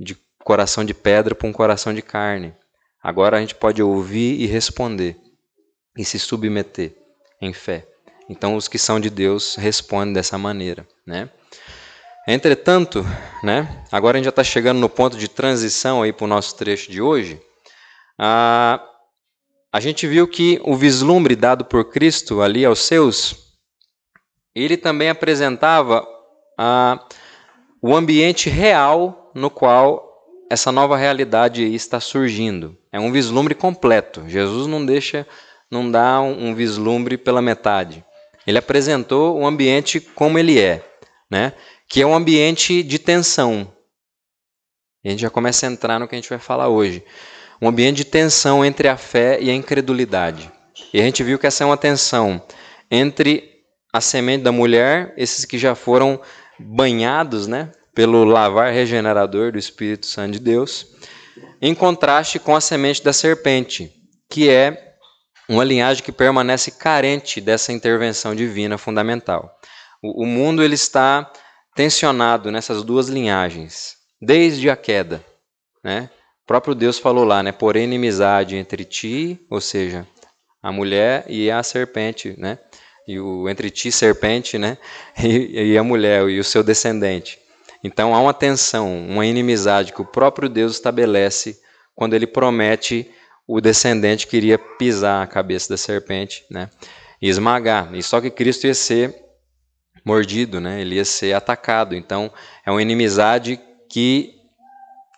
[0.00, 2.54] de coração de pedra para um coração de carne.
[3.02, 5.18] Agora a gente pode ouvir e responder
[5.94, 6.96] e se submeter
[7.38, 7.86] em fé.
[8.30, 11.28] Então os que são de Deus respondem dessa maneira, né?
[12.26, 13.04] Entretanto,
[13.42, 16.56] né, agora a gente já está chegando no ponto de transição aí para o nosso
[16.56, 17.38] trecho de hoje.
[18.18, 18.82] Ah,
[19.74, 23.56] a gente viu que o vislumbre dado por Cristo ali aos seus,
[24.54, 26.06] ele também apresentava
[26.56, 27.04] ah,
[27.82, 32.78] o ambiente real no qual essa nova realidade está surgindo.
[32.92, 34.22] É um vislumbre completo.
[34.28, 35.26] Jesus não deixa,
[35.68, 38.04] não dá um, um vislumbre pela metade.
[38.46, 40.88] Ele apresentou o ambiente como ele é,
[41.28, 41.52] né?
[41.88, 43.72] que é um ambiente de tensão.
[45.04, 47.02] a gente já começa a entrar no que a gente vai falar hoje.
[47.60, 50.50] Um ambiente de tensão entre a fé e a incredulidade.
[50.92, 52.42] E a gente viu que essa é uma tensão
[52.90, 53.54] entre
[53.92, 56.20] a semente da mulher, esses que já foram
[56.58, 60.86] banhados né, pelo lavar regenerador do Espírito Santo de Deus,
[61.60, 63.92] em contraste com a semente da serpente,
[64.28, 64.96] que é
[65.48, 69.58] uma linhagem que permanece carente dessa intervenção divina fundamental.
[70.02, 71.30] O, o mundo ele está
[71.74, 75.24] tensionado nessas duas linhagens, desde a queda.
[75.82, 76.10] Né?
[76.44, 77.52] O próprio Deus falou lá, né?
[77.52, 80.06] porém inimizade entre ti, ou seja,
[80.62, 82.58] a mulher e a serpente, né?
[83.06, 84.78] e o entre ti serpente, né,
[85.22, 87.38] e, e, a mulher e o seu descendente.
[87.82, 91.60] Então há uma tensão, uma inimizade que o próprio Deus estabelece
[91.94, 93.10] quando ele promete
[93.46, 96.70] o descendente que iria pisar a cabeça da serpente, né,
[97.20, 97.94] e esmagar.
[97.94, 99.14] E só que Cristo ia ser
[100.04, 101.94] mordido, né, ele ia ser atacado.
[101.94, 102.32] Então
[102.64, 104.34] é uma inimizade que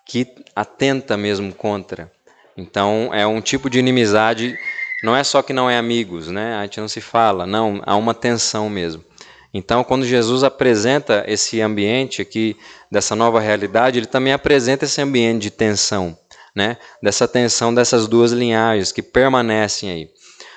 [0.06, 2.10] que atenta mesmo contra.
[2.56, 4.56] Então é um tipo de inimizade
[5.02, 6.56] não é só que não é amigos, né?
[6.56, 9.04] A gente não se fala, não, há uma tensão mesmo.
[9.52, 12.56] Então, quando Jesus apresenta esse ambiente aqui
[12.90, 16.18] dessa nova realidade, ele também apresenta esse ambiente de tensão,
[16.54, 16.76] né?
[17.02, 20.10] Dessa tensão dessas duas linhagens que permanecem aí.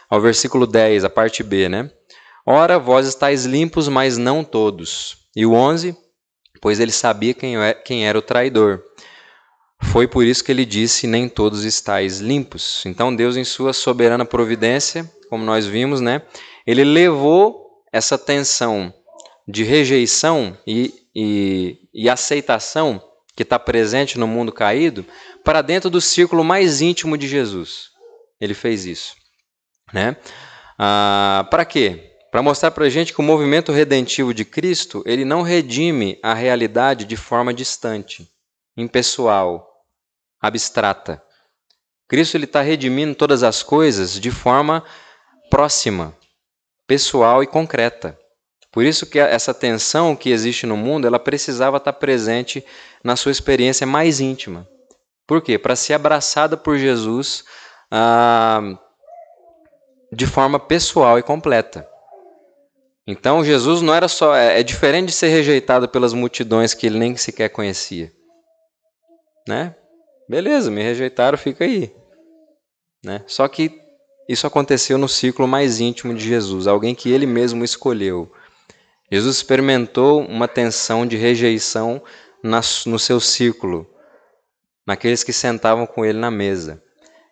[0.09, 1.91] Ao versículo 10, a parte B, né?
[2.45, 5.17] Ora, vós estáis limpos, mas não todos.
[5.35, 5.95] E o 11,
[6.61, 8.81] pois ele sabia é, quem era o traidor.
[9.81, 12.83] Foi por isso que ele disse: Nem todos estáis limpos.
[12.85, 16.21] Então, Deus, em sua soberana providência, como nós vimos, né,
[16.65, 18.93] ele levou essa tensão
[19.47, 23.01] de rejeição e, e, e aceitação
[23.35, 25.05] que está presente no mundo caído
[25.43, 27.89] para dentro do círculo mais íntimo de Jesus.
[28.39, 29.15] Ele fez isso.
[29.93, 30.17] Né?
[30.77, 32.13] Ah, para quê?
[32.31, 36.33] Para mostrar para a gente que o movimento redentivo de Cristo ele não redime a
[36.33, 38.29] realidade de forma distante,
[38.77, 39.68] impessoal,
[40.41, 41.21] abstrata.
[42.07, 44.83] Cristo está redimindo todas as coisas de forma
[45.49, 46.15] próxima,
[46.87, 48.17] pessoal e concreta.
[48.71, 52.63] Por isso que essa tensão que existe no mundo, ela precisava estar presente
[53.03, 54.67] na sua experiência mais íntima.
[55.27, 55.57] Por quê?
[55.57, 57.43] Para ser abraçada por Jesus
[57.91, 58.61] ah,
[60.11, 61.87] de forma pessoal e completa.
[63.05, 66.99] Então Jesus não era só é, é diferente de ser rejeitado pelas multidões que ele
[66.99, 68.11] nem sequer conhecia,
[69.47, 69.75] né?
[70.29, 71.91] Beleza, me rejeitaram, fica aí.
[73.03, 73.23] Né?
[73.25, 73.81] Só que
[74.29, 78.31] isso aconteceu no ciclo mais íntimo de Jesus, alguém que ele mesmo escolheu.
[79.11, 81.99] Jesus experimentou uma tensão de rejeição
[82.43, 83.89] no seu círculo,
[84.85, 86.79] naqueles que sentavam com ele na mesa.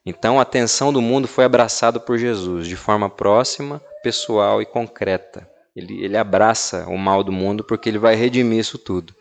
[0.04, 5.48] Então a tensão do mundo foi abraçada por Jesus de forma próxima, pessoal e concreta.
[5.76, 9.14] Ele, ele abraça o mal do mundo porque ele vai redimir isso tudo.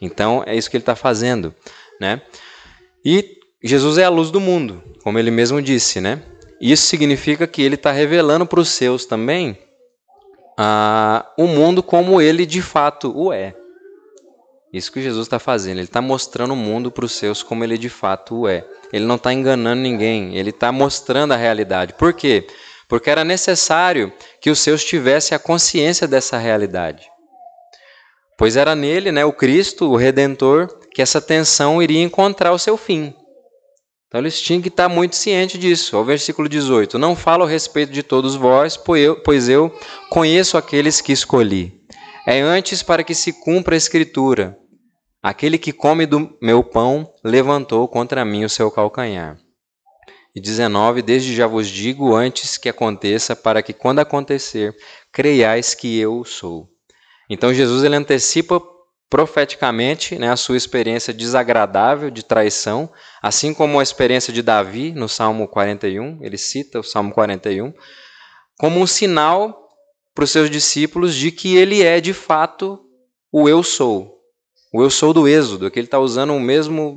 [0.00, 1.52] Então é isso que ele está fazendo,
[2.00, 2.22] né?
[3.08, 6.24] E Jesus é a luz do mundo, como ele mesmo disse, né?
[6.60, 9.56] Isso significa que ele está revelando para os seus também
[10.58, 13.54] ah, o mundo como ele de fato o é.
[14.72, 17.78] Isso que Jesus está fazendo, ele está mostrando o mundo para os seus como ele
[17.78, 18.66] de fato o é.
[18.92, 21.92] Ele não está enganando ninguém, ele está mostrando a realidade.
[21.92, 22.44] Por quê?
[22.88, 27.08] Porque era necessário que os seus tivessem a consciência dessa realidade.
[28.36, 32.74] Pois era nele, né, o Cristo, o Redentor, que essa tensão iria encontrar o seu
[32.74, 33.12] fim.
[34.08, 35.94] Então eles tinham que estar muito cientes disso.
[35.94, 39.70] O versículo 18: Não falo a respeito de todos vós, pois eu
[40.08, 41.82] conheço aqueles que escolhi.
[42.26, 44.56] É antes para que se cumpra a Escritura:
[45.22, 49.36] Aquele que come do meu pão levantou contra mim o seu calcanhar.
[50.34, 54.74] E 19: Desde já vos digo antes que aconteça, para que quando acontecer,
[55.12, 56.70] creiais que eu sou.
[57.28, 58.62] Então Jesus ele antecipa
[59.08, 62.90] profeticamente né, a sua experiência desagradável de traição,
[63.22, 67.72] assim como a experiência de Davi no Salmo 41, ele cita o Salmo 41,
[68.58, 69.68] como um sinal
[70.14, 72.80] para os seus discípulos de que ele é de fato
[73.30, 74.16] o eu sou,
[74.72, 76.96] o eu sou do Êxodo, que ele está usando o mesmo,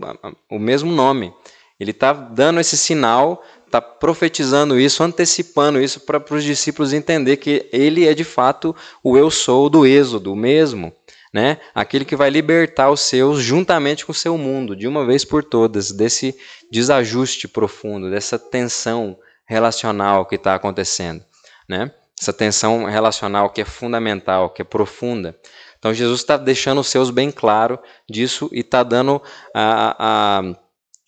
[0.50, 1.34] o mesmo nome.
[1.80, 7.70] Ele está dando esse sinal, está profetizando isso, antecipando isso para os discípulos entender que
[7.72, 10.92] ele é de fato o eu sou do Êxodo, mesmo,
[11.34, 11.58] né?
[11.74, 15.44] Aquele que vai libertar os seus juntamente com o seu mundo, de uma vez por
[15.44, 16.36] todas, desse
[16.72, 21.24] desajuste profundo, dessa tensão relacional que está acontecendo,
[21.68, 21.92] né?
[22.20, 25.40] Essa tensão relacional que é fundamental, que é profunda.
[25.78, 29.22] Então Jesus está deixando os seus bem claro disso e está dando
[29.56, 30.56] a, a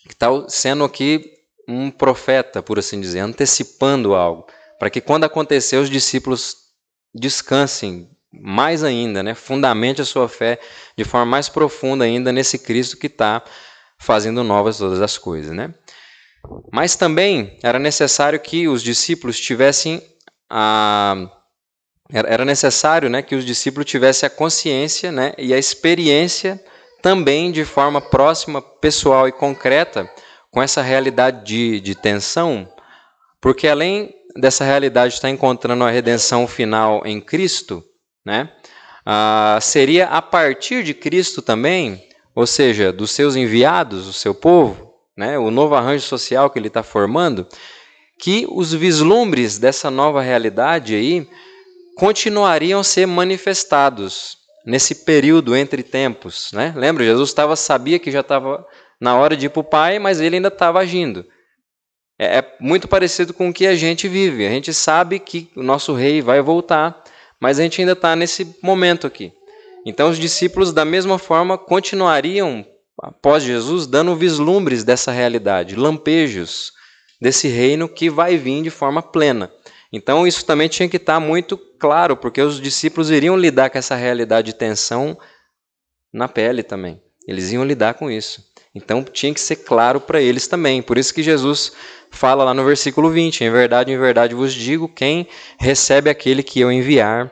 [0.09, 1.33] está sendo aqui
[1.67, 4.47] um profeta, por assim dizer, antecipando algo,
[4.79, 6.55] para que quando acontecer os discípulos
[7.13, 9.33] descansem mais ainda, né?
[9.33, 10.59] fundamente a sua fé
[10.97, 13.43] de forma mais profunda ainda nesse Cristo que está
[13.97, 15.55] fazendo novas todas as coisas.
[15.55, 15.73] Né?
[16.71, 20.01] Mas também era necessário que os discípulos tivessem
[20.49, 21.15] a.
[22.13, 26.61] Era necessário né, que os discípulos tivessem a consciência né, e a experiência
[27.01, 30.11] também de forma próxima, pessoal e concreta
[30.51, 32.69] com essa realidade de, de tensão,
[33.39, 37.81] porque além dessa realidade de estar encontrando a redenção final em Cristo,
[38.25, 38.51] né,
[39.05, 42.03] ah, seria a partir de Cristo também,
[42.35, 46.67] ou seja, dos seus enviados, o seu povo, né, o novo arranjo social que ele
[46.67, 47.47] está formando,
[48.19, 51.27] que os vislumbres dessa nova realidade aí
[51.97, 56.51] continuariam a ser manifestados nesse período entre tempos.
[56.53, 56.73] Né?
[56.75, 58.65] Lembra, Jesus estava sabia que já estava
[58.99, 61.25] na hora de ir para o Pai, mas ele ainda estava agindo.
[62.19, 64.45] É, é muito parecido com o que a gente vive.
[64.45, 67.00] A gente sabe que o nosso rei vai voltar,
[67.41, 69.33] mas a gente ainda está nesse momento aqui.
[69.85, 72.65] Então, os discípulos, da mesma forma, continuariam,
[73.01, 76.71] após Jesus, dando vislumbres dessa realidade, lampejos
[77.19, 79.51] desse reino que vai vir de forma plena.
[79.91, 83.77] Então, isso também tinha que estar tá muito claro, porque os discípulos iriam lidar com
[83.77, 85.17] essa realidade de tensão
[86.13, 87.01] na pele também.
[87.27, 88.51] Eles iam lidar com isso.
[88.73, 90.81] Então tinha que ser claro para eles também.
[90.81, 91.73] Por isso que Jesus
[92.11, 96.59] fala lá no versículo 20: Em verdade, em verdade vos digo: quem recebe aquele que
[96.59, 97.31] eu enviar,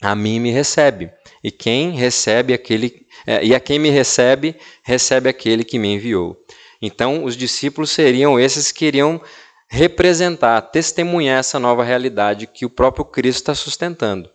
[0.00, 1.10] a mim me recebe.
[1.42, 6.36] E quem recebe aquele é, e a quem me recebe, recebe aquele que me enviou.
[6.80, 9.20] Então, os discípulos seriam esses que iriam
[9.68, 14.30] representar, testemunhar essa nova realidade que o próprio Cristo está sustentando.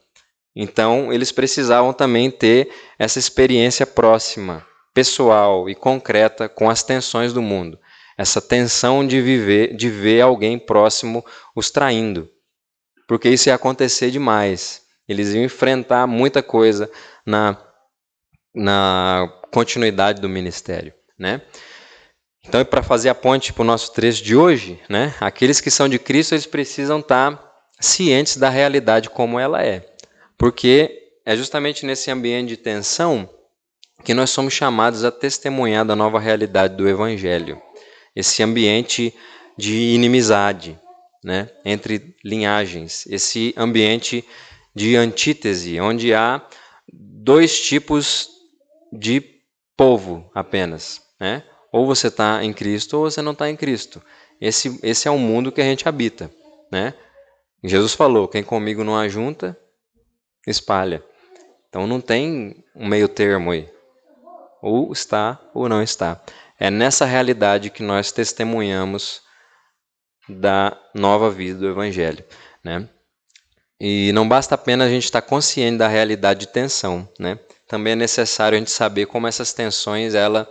[0.55, 7.41] Então, eles precisavam também ter essa experiência próxima pessoal e concreta com as tensões do
[7.41, 7.77] mundo.
[8.17, 11.25] Essa tensão de viver, de ver alguém próximo
[11.55, 12.29] os traindo.
[13.07, 14.83] Porque isso ia acontecer demais.
[15.07, 16.89] Eles iam enfrentar muita coisa
[17.25, 17.57] na,
[18.53, 21.41] na continuidade do ministério, né?
[22.47, 25.89] Então, para fazer a ponte para o nosso trecho de hoje, né, aqueles que são
[25.89, 27.41] de Cristo, eles precisam estar
[27.79, 29.83] cientes da realidade como ela é.
[30.37, 30.91] Porque
[31.25, 33.27] é justamente nesse ambiente de tensão
[34.03, 37.59] que nós somos chamados a testemunhar da nova realidade do Evangelho.
[38.15, 39.13] Esse ambiente
[39.57, 40.79] de inimizade
[41.23, 44.23] né, entre linhagens, esse ambiente
[44.75, 46.45] de antítese, onde há
[46.91, 48.29] dois tipos
[48.93, 49.23] de
[49.75, 51.01] povo apenas.
[51.19, 51.43] Né?
[51.71, 54.01] Ou você está em Cristo ou você não está em Cristo.
[54.39, 56.29] Esse, esse é o mundo que a gente habita.
[56.71, 56.93] Né?
[57.63, 59.57] Jesus falou: quem comigo não ajunta,
[60.45, 61.03] espalha.
[61.67, 63.67] Então não tem um meio termo aí
[64.61, 66.19] ou está ou não está.
[66.59, 69.21] É nessa realidade que nós testemunhamos
[70.27, 72.23] da nova vida do Evangelho.
[72.63, 72.87] Né?
[73.79, 77.07] E não basta apenas a gente estar consciente da realidade de tensão.
[77.19, 77.39] Né?
[77.67, 80.49] Também é necessário a gente saber como essas tensões ela,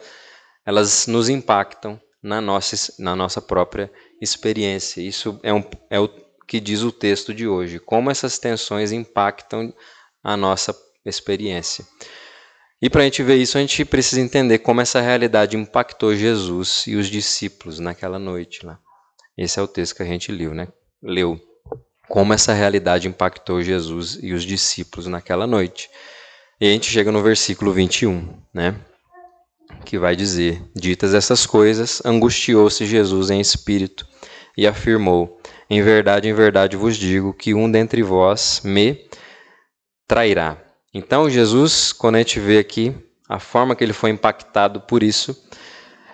[0.65, 3.91] elas nos impactam na nossa, na nossa própria
[4.21, 5.01] experiência.
[5.01, 6.09] Isso é, um, é o
[6.47, 7.79] que diz o texto de hoje.
[7.79, 9.75] Como essas tensões impactam
[10.23, 11.87] a nossa experiência.
[12.85, 16.85] E para a gente ver isso, a gente precisa entender como essa realidade impactou Jesus
[16.87, 18.79] e os discípulos naquela noite lá.
[19.39, 20.69] Esse é o texto que a gente leu, né?
[21.03, 21.41] Leu.
[22.11, 25.89] Como essa realidade impactou Jesus e os discípulos naquela noite.
[26.61, 28.79] E a gente chega no versículo 21, né?
[29.87, 34.07] Que vai dizer: Ditas essas coisas, angustiou-se Jesus em espírito
[34.59, 39.09] e afirmou: Em verdade, em verdade vos digo que um dentre vós me
[40.07, 40.64] trairá.
[40.95, 42.95] Então, Jesus, quando a gente vê aqui
[43.29, 45.37] a forma que ele foi impactado por isso,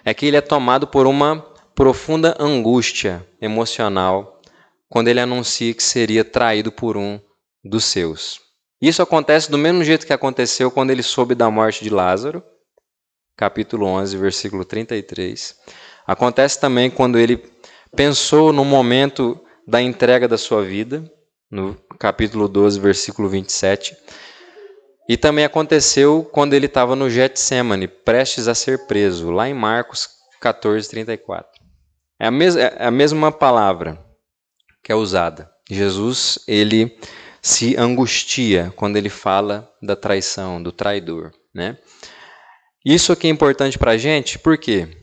[0.02, 1.38] é que ele é tomado por uma
[1.74, 4.40] profunda angústia emocional
[4.88, 7.20] quando ele anuncia que seria traído por um
[7.62, 8.40] dos seus.
[8.80, 12.42] Isso acontece do mesmo jeito que aconteceu quando ele soube da morte de Lázaro,
[13.36, 15.56] capítulo 11, versículo 33.
[16.06, 17.36] Acontece também quando ele
[17.94, 21.04] pensou no momento da entrega da sua vida,
[21.50, 23.94] no capítulo 12, versículo 27.
[25.10, 30.08] E também aconteceu quando ele estava no Getsemane, prestes a ser preso, lá em Marcos
[30.40, 31.50] 14, 34.
[32.16, 34.00] É a, mes é a mesma palavra
[34.84, 35.50] que é usada.
[35.68, 36.96] Jesus, ele
[37.42, 41.32] se angustia quando ele fala da traição, do traidor.
[41.52, 41.76] Né?
[42.84, 44.96] Isso aqui é importante para a gente, por quê?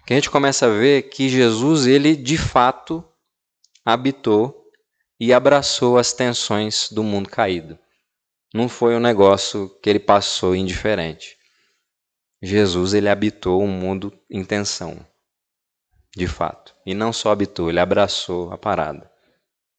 [0.00, 3.04] Porque a gente começa a ver que Jesus, ele de fato
[3.84, 4.66] habitou
[5.20, 7.78] e abraçou as tensões do mundo caído
[8.56, 11.36] não foi um negócio que ele passou indiferente.
[12.42, 14.98] Jesus ele habitou um mundo em tensão,
[16.16, 16.74] de fato.
[16.84, 19.10] E não só habitou, ele abraçou a parada,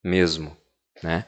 [0.03, 0.55] mesmo.
[1.01, 1.25] Né?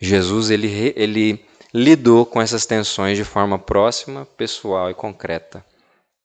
[0.00, 1.44] Jesus ele, ele
[1.74, 5.64] lidou com essas tensões de forma próxima, pessoal e concreta.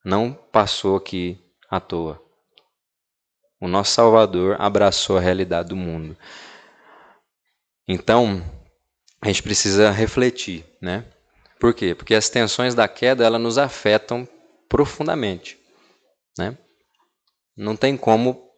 [0.05, 2.21] Não passou aqui à toa.
[3.59, 6.15] O nosso Salvador abraçou a realidade do mundo.
[7.87, 8.43] Então,
[9.21, 11.05] a gente precisa refletir, né?
[11.59, 11.95] Por quê?
[11.95, 14.27] Porque as tensões da queda ela nos afetam
[14.69, 15.57] profundamente,
[16.37, 16.57] né?
[17.55, 18.51] Não tem como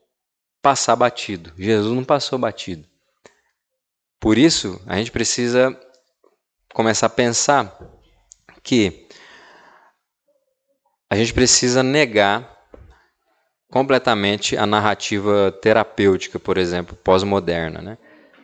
[0.62, 1.54] passar batido.
[1.58, 2.86] Jesus não passou batido.
[4.20, 5.80] Por isso, a gente precisa
[6.74, 7.80] começar a pensar
[8.62, 9.08] que
[11.10, 12.58] a gente precisa negar
[13.72, 17.82] completamente a narrativa terapêutica, por exemplo, pós-moderna.
[17.82, 17.98] Né?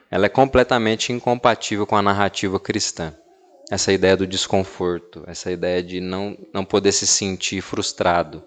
[0.09, 3.13] Ela é completamente incompatível com a narrativa cristã.
[3.71, 8.43] Essa ideia do desconforto, essa ideia de não, não poder se sentir frustrado.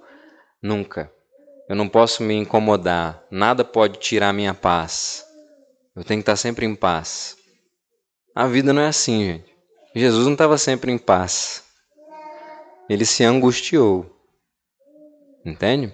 [0.63, 1.13] Nunca.
[1.69, 3.23] Eu não posso me incomodar.
[3.31, 5.25] Nada pode tirar minha paz.
[5.95, 7.37] Eu tenho que estar sempre em paz.
[8.35, 9.53] A vida não é assim, gente.
[9.95, 11.65] Jesus não estava sempre em paz.
[12.89, 14.07] Ele se angustiou.
[15.45, 15.93] Entende?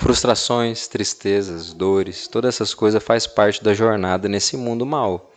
[0.00, 5.30] Frustrações, tristezas, dores, todas essas coisas faz parte da jornada nesse mundo mal.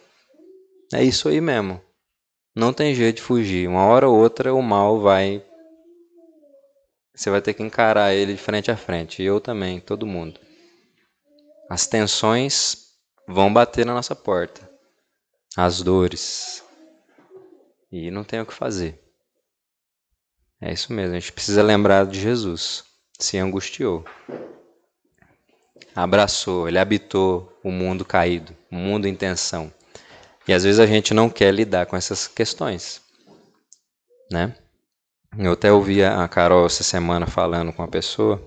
[0.94, 1.82] É isso aí mesmo.
[2.56, 3.68] Não tem jeito de fugir.
[3.68, 5.44] Uma hora ou outra o mal vai.
[7.14, 9.22] Você vai ter que encarar ele de frente a frente.
[9.22, 10.40] E eu também, todo mundo.
[11.70, 12.94] As tensões
[13.28, 14.62] vão bater na nossa porta.
[15.58, 16.64] As dores.
[17.92, 18.98] E não tem o que fazer.
[20.62, 22.93] É isso mesmo, a gente precisa lembrar de Jesus.
[23.20, 24.04] Se angustiou
[25.96, 29.72] abraçou, ele habitou o mundo caído, o mundo em tensão.
[30.48, 33.02] E às vezes a gente não quer lidar com essas questões,
[34.32, 34.56] né?
[35.38, 38.42] Eu até ouvi a Carol essa semana falando com uma pessoa,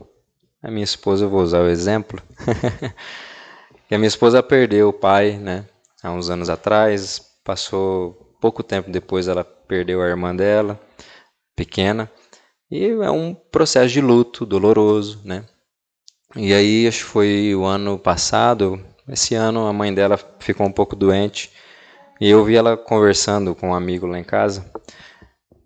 [0.63, 2.23] a minha esposa, eu vou usar o exemplo,
[3.89, 5.65] que a minha esposa perdeu o pai, né?
[6.03, 10.79] Há uns anos atrás, passou pouco tempo depois ela perdeu a irmã dela,
[11.57, 12.11] pequena,
[12.71, 15.45] e é um processo de luto doloroso, né?
[16.35, 20.73] E aí, acho que foi o ano passado, esse ano a mãe dela ficou um
[20.73, 21.51] pouco doente.
[22.21, 24.71] E eu vi ela conversando com um amigo lá em casa,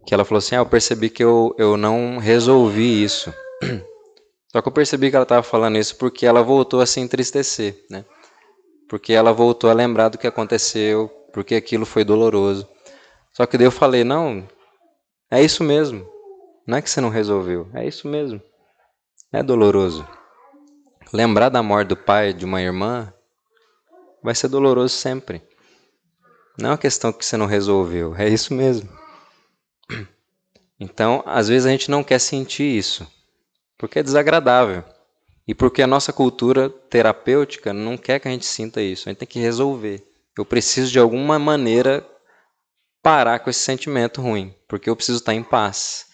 [0.06, 3.32] que ela falou assim: ah, eu percebi que eu, eu não resolvi isso.
[4.52, 7.84] Só que eu percebi que ela estava falando isso porque ela voltou a se entristecer,
[7.88, 8.04] né?
[8.88, 12.68] Porque ela voltou a lembrar do que aconteceu, porque aquilo foi doloroso.
[13.32, 14.46] Só que daí eu falei: não,
[15.30, 16.06] é isso mesmo.
[16.66, 18.40] Não é que você não resolveu, é isso mesmo.
[19.32, 20.06] É doloroso.
[21.12, 23.12] Lembrar da morte do pai de uma irmã
[24.22, 25.42] vai ser doloroso sempre.
[26.58, 28.88] Não é uma questão que você não resolveu, é isso mesmo.
[30.78, 33.06] Então, às vezes a gente não quer sentir isso,
[33.76, 34.82] porque é desagradável.
[35.46, 39.18] E porque a nossa cultura terapêutica não quer que a gente sinta isso, a gente
[39.18, 40.06] tem que resolver.
[40.38, 42.06] Eu preciso de alguma maneira
[43.02, 46.06] parar com esse sentimento ruim, porque eu preciso estar em paz.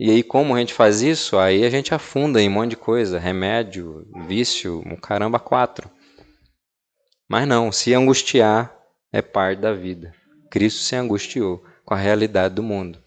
[0.00, 1.36] E aí, como a gente faz isso?
[1.36, 5.90] Aí a gente afunda em um monte de coisa, remédio, vício, um caramba quatro.
[7.28, 8.72] Mas não, se angustiar
[9.12, 10.14] é parte da vida.
[10.52, 13.02] Cristo se angustiou com a realidade do mundo,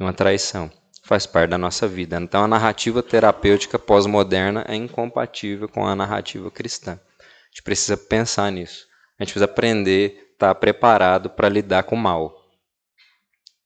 [0.00, 0.72] uma traição.
[1.02, 2.16] Faz parte da nossa vida.
[2.18, 6.92] Então a narrativa terapêutica pós-moderna é incompatível com a narrativa cristã.
[6.92, 8.86] A gente precisa pensar nisso.
[9.20, 12.34] A gente precisa aprender, estar preparado para lidar com o mal,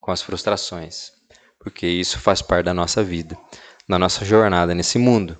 [0.01, 1.17] com as frustrações
[1.59, 3.37] porque isso faz parte da nossa vida,
[3.87, 5.37] da nossa jornada nesse mundo.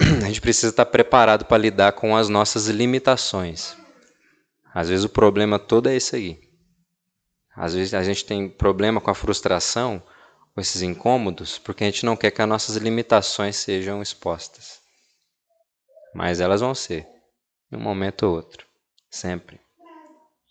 [0.00, 3.76] A gente precisa estar preparado para lidar com as nossas limitações.
[4.74, 6.40] Às vezes o problema todo é esse aí.
[7.56, 10.02] Às vezes a gente tem problema com a frustração,
[10.52, 14.80] com esses incômodos, porque a gente não quer que as nossas limitações sejam expostas.
[16.12, 17.06] Mas elas vão ser,
[17.70, 18.66] em um momento ou outro,
[19.08, 19.60] sempre.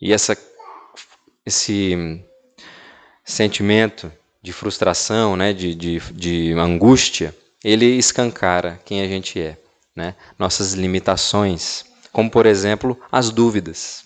[0.01, 0.37] E essa,
[1.45, 2.23] esse
[3.23, 4.11] sentimento
[4.41, 9.57] de frustração, né, de, de, de angústia, ele escancara quem a gente é,
[9.95, 10.15] né?
[10.37, 14.03] nossas limitações, como por exemplo as dúvidas,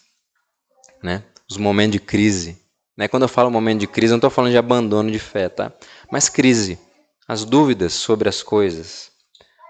[1.01, 1.24] né?
[1.49, 2.61] os momentos de crise.
[2.95, 3.07] Né?
[3.07, 5.72] Quando eu falo momento de crise, não estou falando de abandono de fé, tá?
[6.11, 6.80] mas crise,
[7.28, 9.11] as dúvidas sobre as coisas,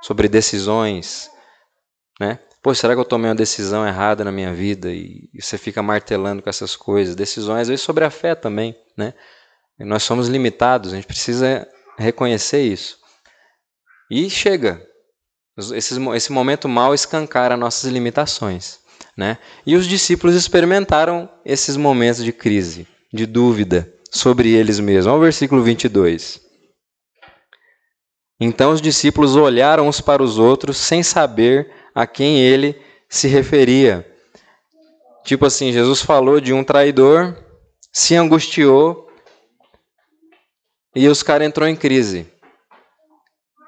[0.01, 1.31] sobre decisões.
[2.19, 2.39] Né?
[2.61, 4.91] Pô, será que eu tomei uma decisão errada na minha vida?
[4.91, 7.15] E você fica martelando com essas coisas.
[7.15, 8.75] Decisões, às vezes, sobre a fé também.
[8.95, 9.13] Né?
[9.79, 11.67] Nós somos limitados, a gente precisa
[11.97, 12.97] reconhecer isso.
[14.09, 14.81] E chega.
[15.73, 18.79] Esse, esse momento mal escancara nossas limitações.
[19.15, 19.37] Né?
[19.65, 25.07] E os discípulos experimentaram esses momentos de crise, de dúvida sobre eles mesmos.
[25.07, 26.41] Olha o versículo 22.
[28.39, 34.05] Então os discípulos olharam uns para os outros sem saber a quem ele se referia.
[35.23, 37.35] Tipo assim, Jesus falou de um traidor,
[37.91, 39.06] se angustiou
[40.97, 42.25] e os caras entrou em crise.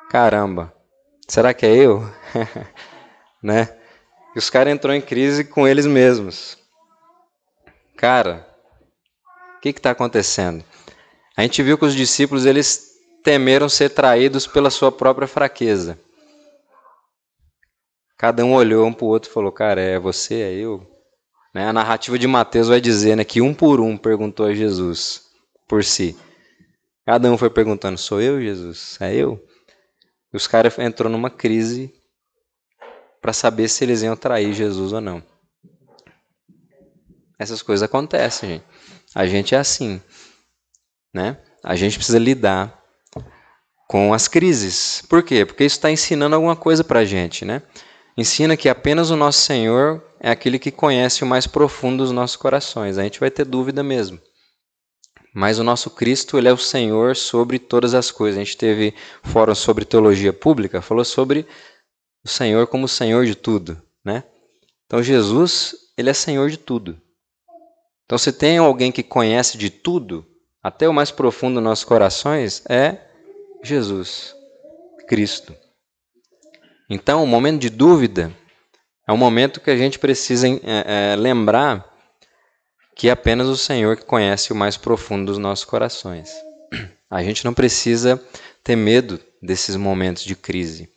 [0.10, 0.74] Caramba,
[1.28, 2.02] será que é eu?
[3.44, 3.78] né?
[4.36, 6.58] E os caras entrou em crise com eles mesmos.
[7.96, 8.48] Cara,
[9.58, 10.64] o que está acontecendo?
[11.38, 16.00] A gente viu que os discípulos eles temeram ser traídos pela sua própria fraqueza.
[18.18, 20.82] Cada um olhou um para o outro e falou: Cara, é você, é eu?
[21.54, 21.68] Né?
[21.68, 25.30] A narrativa de Mateus vai dizer né, que um por um perguntou a Jesus
[25.68, 26.18] por si.
[27.10, 28.96] Cada um foi perguntando: Sou eu, Jesus?
[29.02, 29.44] É eu?
[30.32, 31.92] E os caras entrou numa crise
[33.20, 35.24] para saber se eles iam trair Jesus ou não.
[37.40, 38.66] Essas coisas acontecem, gente.
[39.16, 40.00] A gente é assim,
[41.12, 41.40] né?
[41.64, 42.80] A gente precisa lidar
[43.88, 45.02] com as crises.
[45.10, 45.48] Por quê?
[45.48, 47.64] Porque isso está ensinando alguma coisa para a gente, né?
[48.16, 52.36] Ensina que apenas o nosso Senhor é aquele que conhece o mais profundo dos nossos
[52.36, 53.00] corações.
[53.00, 54.22] A gente vai ter dúvida mesmo.
[55.34, 58.40] Mas o nosso Cristo, ele é o Senhor sobre todas as coisas.
[58.40, 61.46] A gente teve fórum sobre teologia pública, falou sobre
[62.24, 64.24] o Senhor como Senhor de tudo, né?
[64.86, 67.00] Então Jesus, ele é Senhor de tudo.
[68.10, 70.26] Então, se tem alguém que conhece de tudo,
[70.64, 72.98] até o mais profundo dos nossos corações, é
[73.64, 74.36] Jesus,
[75.08, 75.56] Cristo.
[76.90, 78.36] Então, o momento de dúvida
[79.08, 81.86] é um momento que a gente precisa é, é, lembrar
[83.00, 86.30] que é apenas o Senhor que conhece o mais profundo dos nossos corações.
[87.10, 88.22] A gente não precisa
[88.62, 90.92] ter medo desses momentos de crise,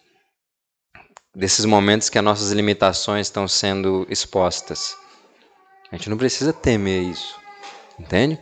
[1.33, 4.97] desses momentos que as nossas limitações estão sendo expostas.
[5.93, 7.37] A gente não precisa temer isso,
[7.97, 8.37] entende?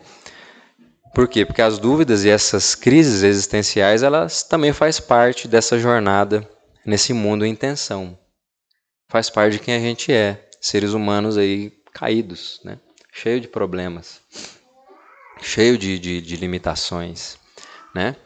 [1.15, 1.45] Por quê?
[1.45, 6.49] Porque as dúvidas e essas crises existenciais, elas também faz parte dessa jornada
[6.85, 8.19] nesse mundo em tensão.
[9.11, 12.79] Faz parte de quem a gente é, seres humanos aí caídos, né?
[13.13, 14.21] Cheio de problemas,
[15.41, 17.39] cheio de, de, de limitações,
[17.95, 18.17] né?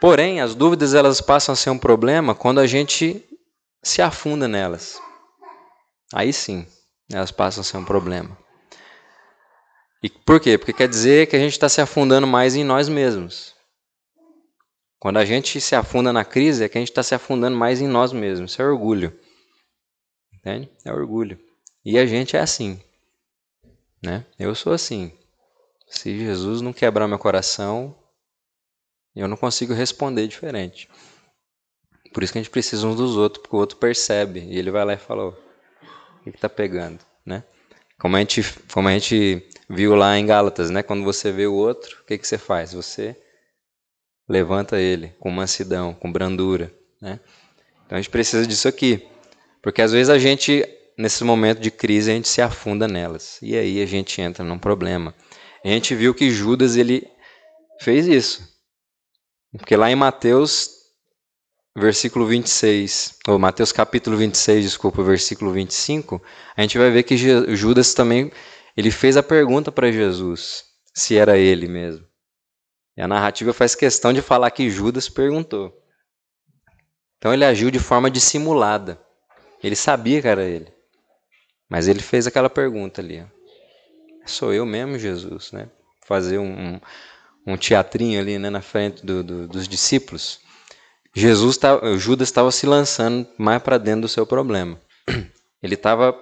[0.00, 3.24] Porém, as dúvidas elas passam a ser um problema quando a gente
[3.82, 5.00] se afunda nelas.
[6.12, 6.66] Aí sim,
[7.10, 8.36] elas passam a ser um problema.
[10.02, 10.58] E por quê?
[10.58, 13.54] Porque quer dizer que a gente está se afundando mais em nós mesmos.
[14.98, 17.80] Quando a gente se afunda na crise, é que a gente está se afundando mais
[17.80, 18.52] em nós mesmos.
[18.52, 19.18] Isso é orgulho.
[20.34, 20.70] Entende?
[20.84, 21.38] É orgulho.
[21.84, 22.80] E a gente é assim.
[24.04, 24.24] Né?
[24.38, 25.12] Eu sou assim.
[25.88, 27.96] Se Jesus não quebrar meu coração,
[29.16, 30.88] eu não consigo responder diferente.
[32.12, 34.40] Por isso que a gente precisa uns dos outros, porque o outro percebe.
[34.40, 35.36] E ele vai lá e fala: o
[36.22, 37.00] que está pegando?
[37.24, 37.42] Né?
[37.98, 38.42] Como a, gente,
[38.72, 40.82] como a gente viu lá em Gálatas, né?
[40.82, 42.74] Quando você vê o outro, o que, que você faz?
[42.74, 43.16] Você
[44.28, 47.20] levanta ele com mansidão, com brandura, né?
[47.86, 49.06] Então a gente precisa disso aqui,
[49.62, 50.64] porque às vezes a gente
[50.96, 54.58] nesse momento de crise a gente se afunda nelas e aí a gente entra num
[54.58, 55.14] problema.
[55.64, 57.08] A gente viu que Judas ele
[57.80, 58.46] fez isso,
[59.56, 60.70] porque lá em Mateus
[61.76, 66.22] versículo 26, ou Mateus capítulo 26, desculpa, versículo 25,
[66.56, 68.30] a gente vai ver que Judas também
[68.76, 70.64] ele fez a pergunta para Jesus
[70.94, 72.06] se era ele mesmo.
[72.96, 75.72] E a narrativa faz questão de falar que Judas perguntou.
[77.18, 79.00] Então ele agiu de forma dissimulada.
[79.62, 80.73] Ele sabia que era ele.
[81.68, 83.24] Mas ele fez aquela pergunta ali.
[84.26, 85.68] Sou eu mesmo, Jesus, né?
[86.06, 86.80] Fazer um,
[87.46, 90.40] um teatrinho ali né, na frente do, do, dos discípulos.
[91.14, 94.78] Jesus tá, Judas estava se lançando mais para dentro do seu problema.
[95.62, 96.14] Ele estava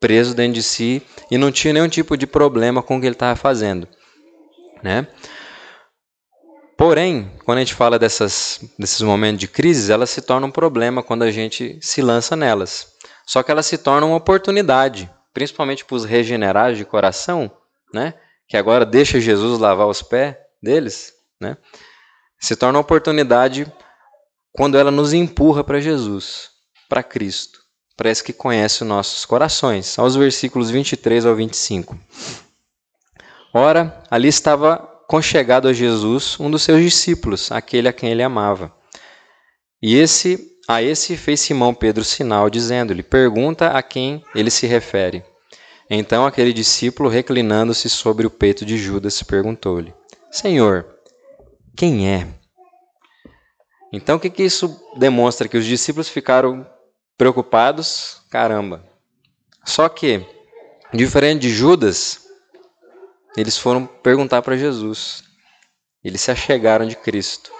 [0.00, 3.14] preso dentro de si e não tinha nenhum tipo de problema com o que ele
[3.14, 3.88] estava fazendo,
[4.82, 5.06] né?
[6.76, 11.02] Porém, quando a gente fala dessas, desses momentos de crise, elas se tornam um problema
[11.02, 12.95] quando a gente se lança nelas.
[13.26, 17.50] Só que elas se tornam uma oportunidade, principalmente para os regenerados de coração,
[17.92, 18.14] né?
[18.48, 21.56] que agora deixa Jesus lavar os pés deles, né?
[22.38, 23.70] se torna uma oportunidade
[24.52, 26.50] quando ela nos empurra para Jesus,
[26.88, 27.66] para Cristo
[27.96, 29.98] parece que conhece os nossos corações.
[29.98, 31.98] Aos versículos 23 ao 25.
[33.52, 34.76] Ora, ali estava
[35.08, 38.72] conchegado a Jesus um dos seus discípulos, aquele a quem ele amava.
[39.80, 45.24] E esse a esse fez Simão Pedro sinal, dizendo-lhe: Pergunta a quem ele se refere.
[45.88, 49.94] Então aquele discípulo, reclinando-se sobre o peito de Judas, perguntou-lhe:
[50.30, 50.86] Senhor,
[51.76, 52.26] quem é?
[53.92, 55.48] Então o que, que isso demonstra?
[55.48, 56.66] Que os discípulos ficaram
[57.16, 58.84] preocupados, caramba.
[59.64, 60.26] Só que,
[60.92, 62.26] diferente de Judas,
[63.36, 65.22] eles foram perguntar para Jesus.
[66.02, 67.50] Eles se achegaram de Cristo.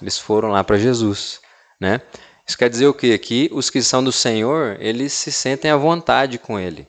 [0.00, 1.40] Eles foram lá para Jesus,
[1.80, 2.00] né?
[2.46, 3.18] Isso quer dizer o quê?
[3.18, 6.88] Que os que são do Senhor, eles se sentem à vontade com Ele.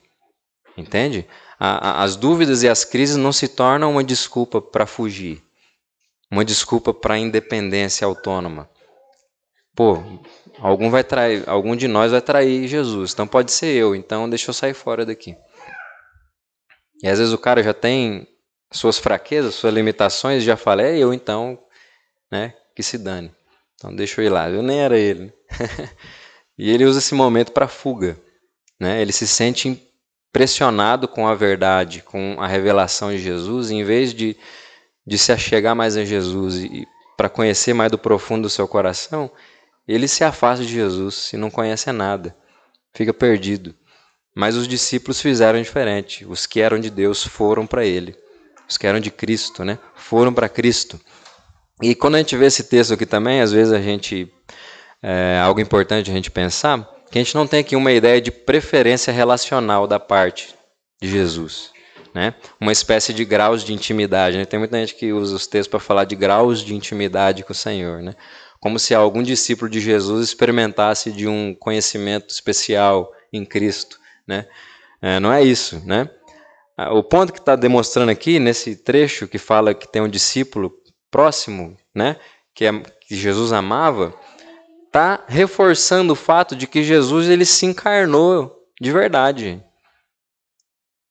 [0.77, 1.27] Entende?
[1.59, 5.41] A, a, as dúvidas e as crises não se tornam uma desculpa para fugir,
[6.29, 8.69] uma desculpa para independência autônoma.
[9.75, 10.03] Pô,
[10.59, 14.51] algum vai trair, algum de nós vai trair Jesus, então pode ser eu, então deixa
[14.51, 15.35] eu sair fora daqui.
[17.01, 18.27] E às vezes o cara já tem
[18.71, 21.57] suas fraquezas, suas limitações, já fala, é eu então,
[22.31, 23.31] né, que se dane.
[23.75, 25.33] Então deixa eu ir lá, eu nem era ele.
[26.57, 28.17] e ele usa esse momento para fuga,
[28.79, 29.01] né?
[29.01, 29.81] Ele se sente
[30.31, 34.35] pressionado com a verdade, com a revelação de Jesus, em vez de,
[35.05, 36.87] de se achegar mais a Jesus e
[37.17, 39.31] para conhecer mais do profundo do seu coração,
[39.87, 42.35] ele se afasta de Jesus e não conhece nada,
[42.93, 43.73] fica perdido.
[44.35, 46.23] Mas os discípulos fizeram diferente.
[46.23, 48.15] Os que eram de Deus foram para ele.
[48.69, 49.79] Os que eram de Cristo, né?
[49.95, 51.01] Foram para Cristo.
[51.81, 54.31] E quando a gente vê esse texto aqui também, às vezes a gente
[55.01, 58.31] é algo importante a gente pensar que a gente não tem aqui uma ideia de
[58.31, 60.55] preferência relacional da parte
[61.01, 61.71] de Jesus,
[62.13, 62.33] né?
[62.59, 64.37] Uma espécie de graus de intimidade.
[64.37, 64.45] Né?
[64.45, 67.55] Tem muita gente que usa os textos para falar de graus de intimidade com o
[67.55, 68.15] Senhor, né?
[68.59, 74.47] Como se algum discípulo de Jesus experimentasse de um conhecimento especial em Cristo, né?
[75.01, 76.09] É, não é isso, né?
[76.91, 80.71] O ponto que está demonstrando aqui nesse trecho que fala que tem um discípulo
[81.09, 82.17] próximo, né?
[82.53, 82.71] Que, é,
[83.07, 84.13] que Jesus amava,
[84.87, 89.63] está reforçando o fato de que Jesus ele se encarnou de verdade.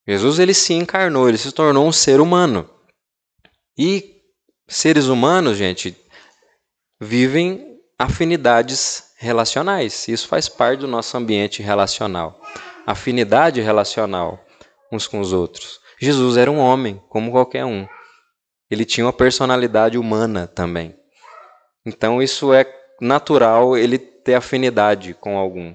[0.07, 2.69] Jesus ele se encarnou, ele se tornou um ser humano.
[3.79, 4.23] E
[4.67, 5.97] seres humanos, gente,
[7.01, 10.09] vivem afinidades relacionais.
[10.09, 12.41] Isso faz parte do nosso ambiente relacional.
[12.87, 14.43] Afinidade relacional
[14.93, 15.81] uns com os outros.
[16.01, 17.87] Jesus era um homem, como qualquer um.
[18.71, 20.97] Ele tinha uma personalidade humana também.
[21.85, 22.65] Então isso é
[23.01, 25.75] natural ele ter afinidade com algum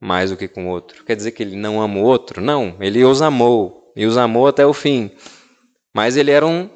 [0.00, 1.04] mais do que com outro.
[1.04, 2.40] Quer dizer que ele não ama o outro?
[2.40, 5.10] Não, ele os amou e os amou até o fim.
[5.94, 6.68] Mas ele era um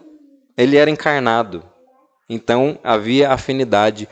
[0.56, 1.62] ele era encarnado.
[2.28, 4.08] Então havia afinidade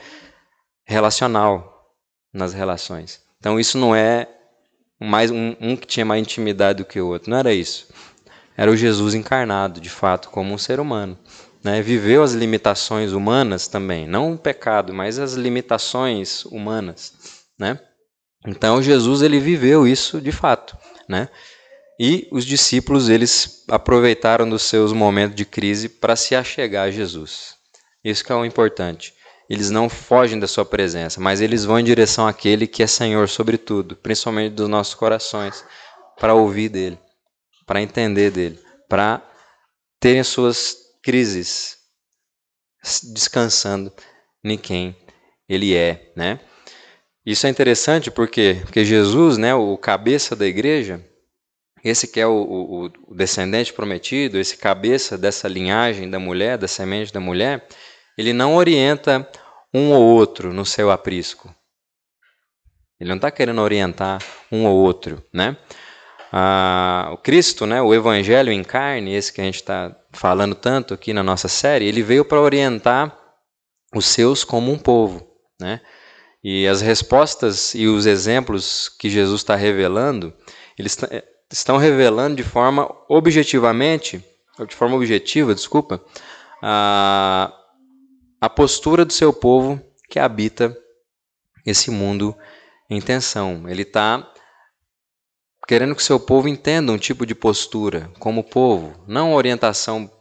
[0.85, 1.93] relacional
[2.33, 3.21] nas relações.
[3.39, 4.27] Então isso não é
[4.99, 7.29] mais um, um que tinha mais intimidade do que o outro.
[7.29, 7.87] Não era isso.
[8.55, 11.17] Era o Jesus encarnado, de fato, como um ser humano
[11.63, 17.13] né, viveu as limitações humanas também, não o pecado, mas as limitações humanas,
[17.57, 17.79] né?
[18.45, 20.75] Então Jesus ele viveu isso de fato,
[21.07, 21.29] né?
[21.99, 27.55] E os discípulos eles aproveitaram dos seus momentos de crise para se achegar a Jesus.
[28.03, 29.13] Isso que é o importante.
[29.47, 33.29] Eles não fogem da sua presença, mas eles vão em direção àquele que é Senhor
[33.29, 35.63] sobre tudo, principalmente dos nossos corações,
[36.17, 36.97] para ouvir dele,
[37.67, 38.59] para entender dele,
[38.89, 39.21] para
[39.99, 41.77] terem suas crises,
[43.13, 43.91] descansando
[44.43, 44.95] em quem
[45.47, 46.39] ele é, né?
[47.25, 51.05] Isso é interessante porque, porque Jesus, né, o cabeça da igreja,
[51.83, 56.67] esse que é o, o, o, descendente prometido, esse cabeça dessa linhagem da mulher, da
[56.67, 57.67] semente da mulher,
[58.17, 59.29] ele não orienta
[59.73, 61.53] um ou outro no seu aprisco.
[62.99, 64.19] Ele não está querendo orientar
[64.51, 65.57] um ou outro, né?
[66.31, 70.93] Ah, o Cristo, né, o Evangelho em carne, esse que a gente está falando tanto
[70.93, 73.17] aqui na nossa série, ele veio para orientar
[73.95, 75.27] os seus como um povo,
[75.59, 75.81] né?
[76.43, 80.33] E as respostas e os exemplos que Jesus está revelando,
[80.77, 80.97] eles
[81.51, 84.25] estão revelando de forma objetivamente,
[84.67, 86.03] de forma objetiva, desculpa,
[86.61, 87.53] a,
[88.39, 90.75] a postura do seu povo que habita
[91.65, 92.35] esse mundo
[92.89, 93.69] em tensão.
[93.69, 94.30] Ele está
[95.71, 100.11] querendo que seu povo entenda um tipo de postura como povo, não orientação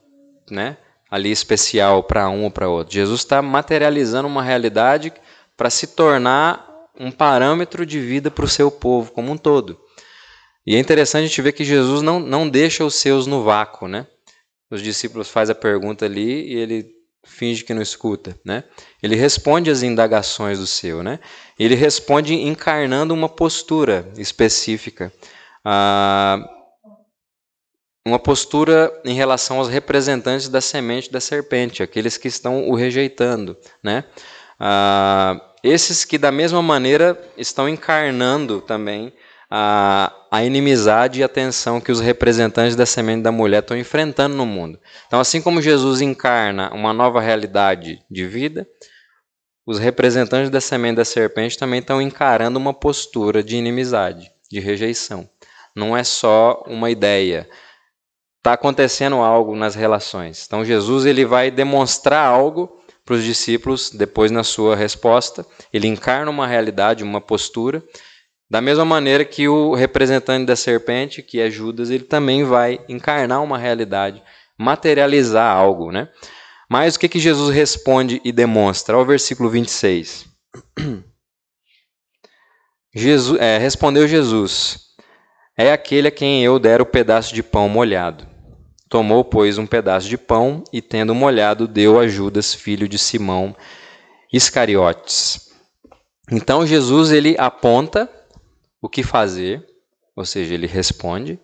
[0.48, 0.76] né,
[1.10, 2.94] ali especial para um ou para outro.
[2.94, 5.12] Jesus está materializando uma realidade
[5.56, 6.64] para se tornar
[6.96, 9.76] um parâmetro de vida para o seu povo como um todo.
[10.64, 13.88] E é interessante a gente ver que Jesus não, não deixa os seus no vácuo,
[13.88, 14.06] né?
[14.70, 16.86] Os discípulos fazem a pergunta ali e ele
[17.24, 18.62] finge que não escuta, né?
[19.02, 21.18] Ele responde às indagações do seu, né?
[21.58, 25.12] Ele responde encarnando uma postura específica,
[25.64, 26.38] ah,
[28.06, 33.56] uma postura em relação aos representantes da semente da serpente, aqueles que estão o rejeitando,
[33.82, 34.04] né?
[34.58, 39.12] Ah, esses que da mesma maneira estão encarnando também
[39.50, 44.36] a, a inimizade e a tensão que os representantes da semente da mulher estão enfrentando
[44.36, 44.78] no mundo.
[45.06, 48.66] Então, assim como Jesus encarna uma nova realidade de vida,
[49.66, 55.28] os representantes da semente da serpente também estão encarando uma postura de inimizade, de rejeição.
[55.76, 57.48] Não é só uma ideia.
[58.38, 60.44] Está acontecendo algo nas relações.
[60.46, 65.44] Então, Jesus ele vai demonstrar algo para os discípulos depois na sua resposta.
[65.72, 67.82] Ele encarna uma realidade, uma postura
[68.50, 73.40] Da mesma maneira que o representante da serpente, que é Judas, ele também vai encarnar
[73.44, 74.20] uma realidade,
[74.58, 76.08] materializar algo, né?
[76.68, 78.96] Mas o que, que Jesus responde e demonstra?
[78.96, 80.26] Olha o versículo 26.
[82.92, 84.89] Jesus, é, respondeu Jesus:
[85.62, 88.26] É aquele a quem eu der o pedaço de pão molhado.
[88.88, 93.54] Tomou, pois, um pedaço de pão e, tendo molhado, deu a Judas, filho de Simão
[94.32, 95.50] Iscariotes.
[96.32, 98.10] Então Jesus ele aponta
[98.80, 99.62] o que fazer,
[100.16, 101.38] ou seja, ele responde,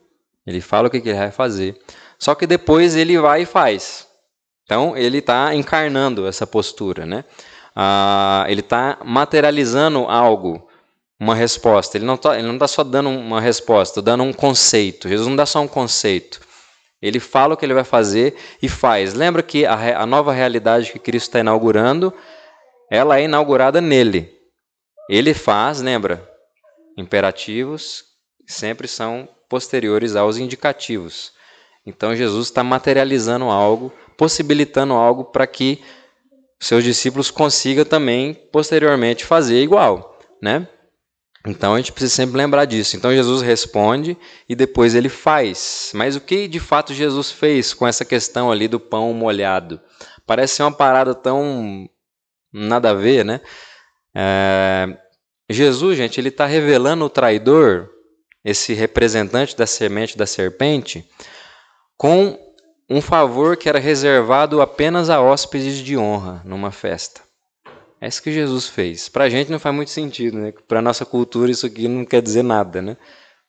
[0.46, 1.78] ele fala o que ele vai fazer,
[2.18, 4.08] só que depois ele vai e faz.
[4.64, 7.22] Então ele está encarnando essa postura, né?
[7.74, 10.65] Ah, ele está materializando algo,
[11.18, 11.96] uma resposta.
[11.96, 15.08] Ele não está tá só dando uma resposta, dando um conceito.
[15.08, 16.40] Jesus não dá só um conceito.
[17.00, 19.14] Ele fala o que ele vai fazer e faz.
[19.14, 22.12] Lembra que a, a nova realidade que Cristo está inaugurando,
[22.90, 24.32] ela é inaugurada nele.
[25.08, 26.36] Ele faz, lembra?
[26.96, 28.04] imperativos
[28.46, 31.32] sempre são posteriores aos indicativos.
[31.84, 35.82] Então Jesus está materializando algo, possibilitando algo para que
[36.58, 40.66] seus discípulos consigam também posteriormente fazer igual, né?
[41.46, 42.96] Então a gente precisa sempre lembrar disso.
[42.96, 44.16] Então Jesus responde
[44.48, 45.92] e depois ele faz.
[45.94, 49.80] Mas o que de fato Jesus fez com essa questão ali do pão molhado?
[50.26, 51.88] Parece ser uma parada tão
[52.52, 53.40] nada a ver, né?
[54.14, 54.98] É,
[55.48, 57.88] Jesus, gente, ele está revelando o traidor,
[58.44, 61.08] esse representante da semente da serpente,
[61.96, 62.36] com
[62.90, 67.25] um favor que era reservado apenas a hóspedes de honra numa festa.
[68.00, 69.08] É isso que Jesus fez.
[69.08, 70.52] Para a gente não faz muito sentido, né?
[70.68, 72.96] Para nossa cultura isso aqui não quer dizer nada, né?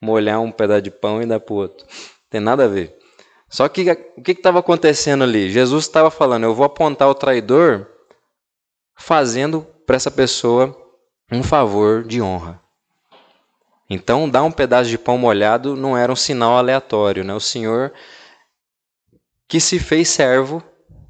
[0.02, 1.86] Molhar um pedaço de pão e dar para outro.
[2.30, 2.98] Tem nada a ver.
[3.50, 5.50] Só que o que estava acontecendo ali?
[5.50, 7.88] Jesus estava falando, eu vou apontar o traidor
[8.96, 10.76] fazendo para essa pessoa
[11.32, 12.62] um favor de honra.
[13.90, 17.24] Então, dar um pedaço de pão molhado não era um sinal aleatório.
[17.24, 17.34] Né?
[17.34, 17.94] O Senhor,
[19.48, 20.62] que se fez servo,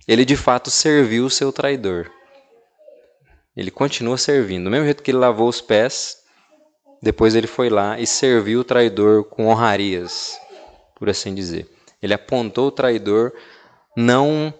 [0.07, 2.11] ele de fato serviu o seu traidor.
[3.57, 4.65] Ele continua servindo.
[4.65, 6.17] Do mesmo jeito que ele lavou os pés,
[7.01, 10.39] depois ele foi lá e serviu o traidor com honrarias,
[10.95, 11.67] por assim dizer.
[11.99, 13.33] Ele apontou o traidor,
[13.95, 14.53] não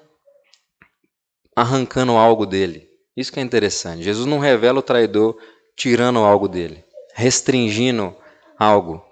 [1.56, 4.02] arrancando algo dele, isso que é interessante.
[4.02, 5.38] Jesus não revela o traidor
[5.76, 6.84] tirando algo dele,
[7.14, 8.16] restringindo
[8.58, 9.04] algo.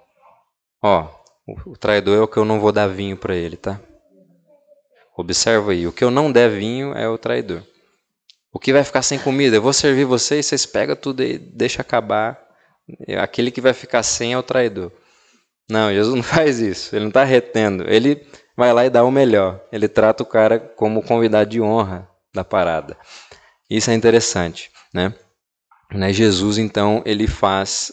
[0.82, 1.08] Ó,
[1.64, 3.80] o traidor é o que eu não vou dar vinho para ele, tá?
[5.16, 7.62] Observa aí, o que eu não der vinho é o traidor.
[8.56, 11.82] O que vai ficar sem comida, eu vou servir vocês, vocês pegam tudo e deixa
[11.82, 12.42] acabar.
[13.20, 14.90] Aquele que vai ficar sem é o traidor.
[15.68, 16.96] Não, Jesus não faz isso.
[16.96, 17.84] Ele não está retendo.
[17.86, 18.26] Ele
[18.56, 19.60] vai lá e dá o melhor.
[19.70, 22.96] Ele trata o cara como convidado de honra da parada.
[23.68, 25.12] Isso é interessante, né?
[25.92, 26.10] né?
[26.10, 27.92] Jesus então ele faz,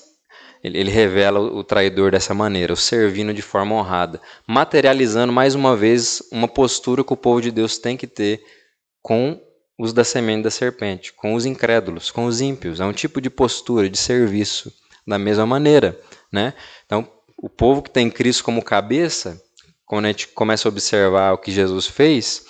[0.63, 5.75] ele, ele revela o traidor dessa maneira, o servindo de forma honrada, materializando mais uma
[5.75, 8.41] vez uma postura que o povo de Deus tem que ter
[9.01, 9.37] com
[9.77, 12.79] os da semente da serpente, com os incrédulos, com os ímpios.
[12.79, 14.71] É um tipo de postura de serviço
[15.05, 15.99] da mesma maneira,
[16.31, 16.53] né?
[16.85, 19.41] Então, o povo que tem Cristo como cabeça,
[19.85, 22.45] quando a gente começa a observar o que Jesus fez,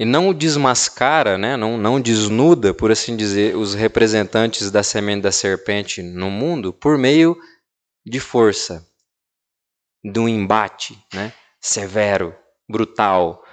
[0.00, 5.30] e não desmascara, né, não, não desnuda, por assim dizer, os representantes da semente da
[5.30, 7.36] serpente no mundo por meio
[8.06, 8.86] de força,
[10.02, 12.34] de um embate né, severo,
[12.66, 13.44] brutal.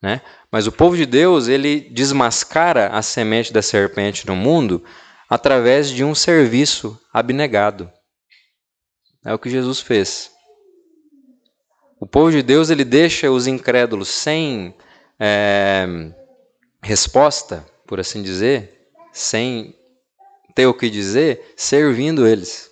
[0.00, 0.20] Né?
[0.50, 4.82] Mas o povo de Deus ele desmascara a semente da serpente no mundo
[5.28, 7.90] através de um serviço abnegado.
[9.24, 10.30] É o que Jesus fez.
[12.00, 14.74] O povo de Deus ele deixa os incrédulos sem
[15.18, 15.86] é,
[16.82, 19.74] resposta, por assim dizer, sem
[20.54, 22.70] ter o que dizer, servindo eles.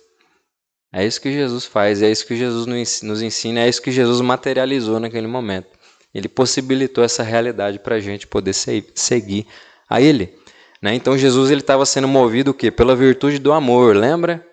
[0.93, 2.65] É isso que Jesus faz, é isso que Jesus
[3.03, 5.76] nos ensina, é isso que Jesus materializou naquele momento.
[6.17, 9.45] Ele possibilitou essa realidade para a gente poder seguir
[9.87, 10.35] a Ele.
[10.81, 10.95] Né?
[10.95, 12.71] Então Jesus ele estava sendo movido o quê?
[12.71, 14.45] Pela virtude do amor, lembra?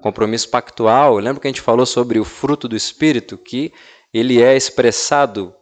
[0.00, 1.16] Compromisso pactual.
[1.18, 3.72] Lembra que a gente falou sobre o fruto do Espírito, que
[4.12, 5.54] ele é expressado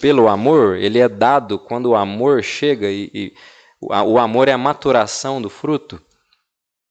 [0.00, 3.34] pelo amor, ele é dado quando o amor chega e, e
[3.80, 6.00] o amor é a maturação do fruto.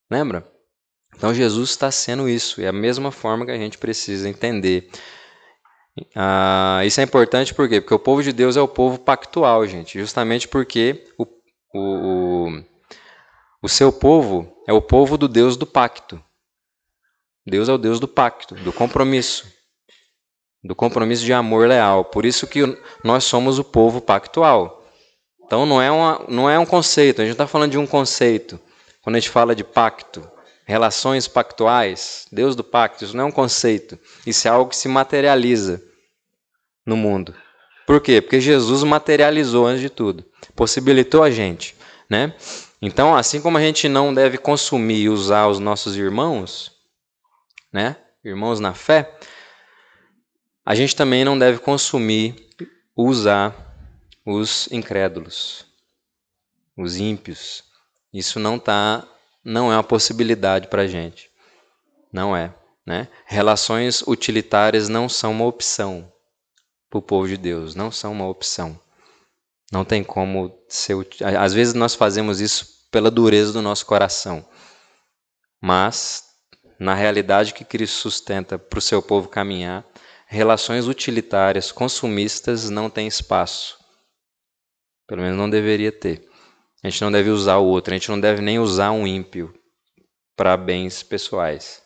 [0.09, 0.47] Lembra?
[1.15, 4.89] Então Jesus está sendo isso, é a mesma forma que a gente precisa entender.
[6.15, 7.79] Ah, isso é importante por quê?
[7.79, 9.99] Porque o povo de Deus é o povo pactual, gente.
[9.99, 11.27] Justamente porque o,
[11.73, 12.63] o,
[13.61, 16.21] o, seu povo é o povo do Deus do pacto.
[17.45, 19.51] Deus é o Deus do pacto, do compromisso
[20.63, 22.05] do compromisso de amor leal.
[22.05, 22.61] Por isso que
[23.03, 24.81] nós somos o povo pactual.
[25.45, 28.59] Então não é, uma, não é um conceito, a gente está falando de um conceito.
[29.01, 30.25] Quando a gente fala de pacto,
[30.65, 34.87] relações pactuais, Deus do pacto, isso não é um conceito, isso é algo que se
[34.87, 35.81] materializa
[36.85, 37.35] no mundo.
[37.85, 38.21] Por quê?
[38.21, 41.75] Porque Jesus materializou antes de tudo, possibilitou a gente,
[42.09, 42.33] né?
[42.81, 46.71] Então, assim como a gente não deve consumir e usar os nossos irmãos,
[47.71, 47.97] né?
[48.23, 49.17] Irmãos na fé,
[50.65, 52.49] a gente também não deve consumir,
[52.95, 53.53] usar
[54.25, 55.65] os incrédulos,
[56.77, 57.63] os ímpios.
[58.13, 59.05] Isso não tá,
[59.43, 61.29] não é uma possibilidade para a gente.
[62.11, 62.53] Não é.
[62.85, 63.07] Né?
[63.25, 66.11] Relações utilitárias não são uma opção
[66.89, 68.79] para o povo de Deus, não são uma opção.
[69.71, 70.95] Não tem como ser.
[71.39, 74.47] Às vezes nós fazemos isso pela dureza do nosso coração,
[75.59, 76.23] mas
[76.77, 79.83] na realidade que Cristo sustenta para o seu povo caminhar,
[80.27, 83.77] relações utilitárias, consumistas não têm espaço.
[85.07, 86.29] Pelo menos não deveria ter.
[86.83, 89.57] A gente não deve usar o outro, a gente não deve nem usar um ímpio
[90.35, 91.81] para bens pessoais.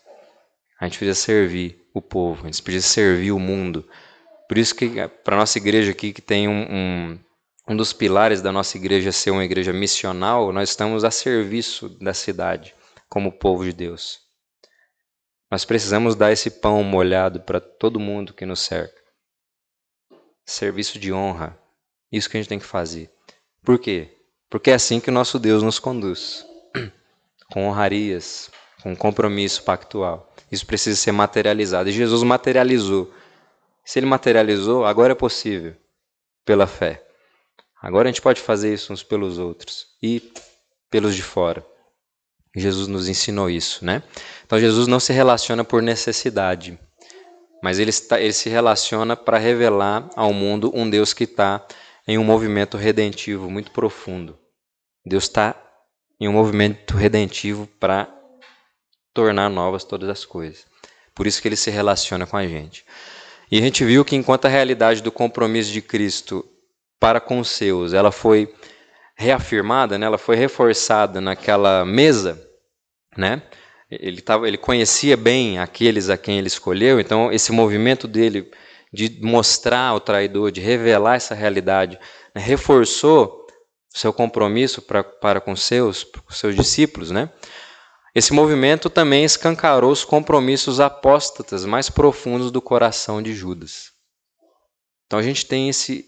[0.80, 3.88] A gente precisa servir o povo, a gente precisa servir o mundo.
[4.50, 7.20] Por isso que para nossa igreja aqui, que tem um, um,
[7.70, 12.14] um dos pilares da nossa igreja ser uma igreja missional, nós estamos a serviço da
[12.14, 12.74] cidade,
[13.08, 14.20] como povo de Deus.
[15.52, 19.00] Nós precisamos dar esse pão molhado para todo mundo que nos cerca.
[20.44, 21.58] Serviço de honra.
[22.12, 23.12] Isso que a gente tem que fazer.
[23.64, 24.17] Por quê?
[24.50, 26.46] Porque é assim que o nosso Deus nos conduz.
[27.52, 28.52] Com honrarias,
[28.84, 30.34] com compromisso pactual.
[30.52, 31.90] Isso precisa ser materializado.
[31.90, 33.10] E Jesus materializou.
[33.86, 35.74] Se ele materializou, agora é possível.
[36.44, 37.06] Pela fé.
[37.82, 39.88] Agora a gente pode fazer isso uns pelos outros.
[40.04, 40.32] E
[40.90, 41.66] pelos de fora.
[42.56, 44.04] Jesus nos ensinou isso, né?
[44.46, 46.80] Então Jesus não se relaciona por necessidade,
[47.62, 51.66] mas ele, está, ele se relaciona para revelar ao mundo um Deus que está
[52.08, 54.38] em um movimento redentivo muito profundo.
[55.06, 55.56] Deus está
[56.20, 58.08] em um movimento redentivo para
[59.14, 60.66] tornar novas todas as coisas.
[61.14, 62.86] Por isso que ele se relaciona com a gente.
[63.52, 66.46] E a gente viu que enquanto a realidade do compromisso de Cristo
[67.00, 68.54] para com os seus, ela foi
[69.16, 72.40] reafirmada, né, ela foi reforçada naquela mesa,
[73.18, 73.42] né?
[73.90, 78.52] Ele, tava, ele conhecia bem aqueles a quem ele escolheu, então esse movimento dele
[78.94, 82.00] de mostrar ao traidor, de revelar essa realidade,
[82.34, 83.46] né, reforçou
[83.90, 87.30] seu compromisso pra, para com seus, com seus discípulos, né?
[88.14, 93.92] Esse movimento também escancarou os compromissos apóstatas mais profundos do coração de Judas.
[95.06, 96.06] Então a gente tem esse,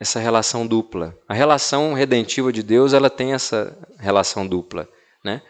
[0.00, 1.16] essa relação dupla.
[1.28, 4.88] A relação redentiva de Deus ela tem essa relação dupla,
[5.24, 5.42] né?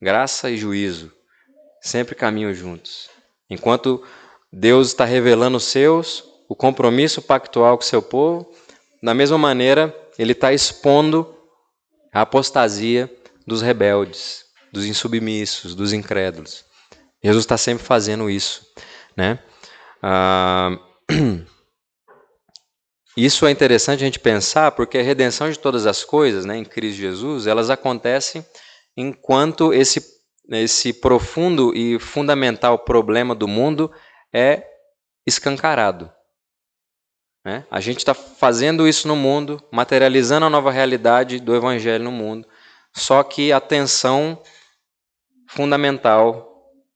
[0.00, 1.12] Graça e juízo
[1.84, 3.10] sempre caminham juntos.
[3.48, 4.02] Enquanto
[4.56, 8.48] Deus está revelando os seus, o compromisso pactual com o seu povo,
[9.02, 11.36] da mesma maneira, ele está expondo
[12.12, 13.12] a apostasia
[13.44, 16.64] dos rebeldes, dos insubmissos, dos incrédulos.
[17.20, 18.64] Jesus está sempre fazendo isso.
[19.16, 19.40] Né?
[20.00, 20.78] Ah,
[23.16, 26.64] isso é interessante a gente pensar, porque a redenção de todas as coisas né, em
[26.64, 28.46] Cristo Jesus, elas acontecem
[28.96, 30.00] enquanto esse,
[30.50, 33.90] esse profundo e fundamental problema do mundo
[34.34, 34.66] é
[35.26, 36.12] escancarado.
[37.44, 37.64] Né?
[37.70, 42.48] A gente está fazendo isso no mundo, materializando a nova realidade do Evangelho no mundo,
[42.92, 44.42] só que a tensão
[45.48, 46.50] fundamental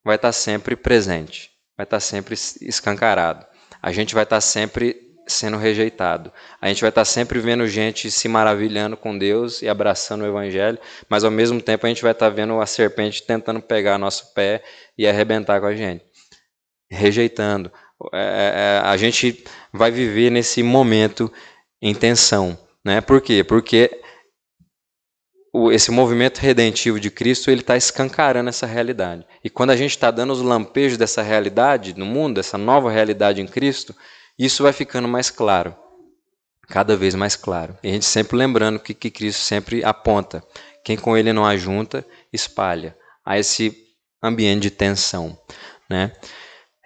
[0.04, 3.46] vai estar tá sempre presente, vai estar tá sempre escancarado.
[3.80, 6.32] A gente vai estar tá sempre sendo rejeitado.
[6.60, 10.78] A gente vai estar sempre vendo gente se maravilhando com Deus e abraçando o Evangelho,
[11.08, 14.64] mas ao mesmo tempo a gente vai estar vendo a serpente tentando pegar nosso pé
[14.96, 16.04] e arrebentar com a gente,
[16.90, 17.70] rejeitando.
[18.12, 21.32] É, é, é a gente vai viver nesse momento
[21.80, 22.58] em tensão.
[22.84, 23.00] Né?
[23.00, 23.44] Por quê?
[23.44, 23.90] Porque
[25.72, 29.26] esse movimento redentivo de Cristo ele está escancarando essa realidade.
[29.42, 33.40] E quando a gente está dando os lampejos dessa realidade no mundo, essa nova realidade
[33.40, 33.94] em Cristo,
[34.38, 35.74] isso vai ficando mais claro,
[36.68, 37.76] cada vez mais claro.
[37.82, 40.44] E a gente sempre lembrando que, que Cristo sempre aponta:
[40.84, 42.96] quem com ele não ajunta, espalha.
[43.24, 43.76] Há esse
[44.22, 45.38] ambiente de tensão.
[45.90, 46.12] Né?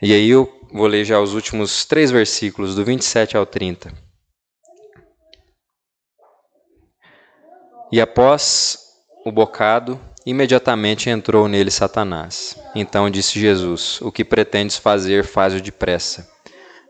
[0.05, 3.92] E aí eu vou ler já os últimos três versículos, do 27 ao 30.
[7.92, 8.78] E após
[9.24, 12.59] o bocado, imediatamente entrou nele Satanás.
[12.74, 16.28] Então disse Jesus: O que pretendes fazer, faz-o depressa.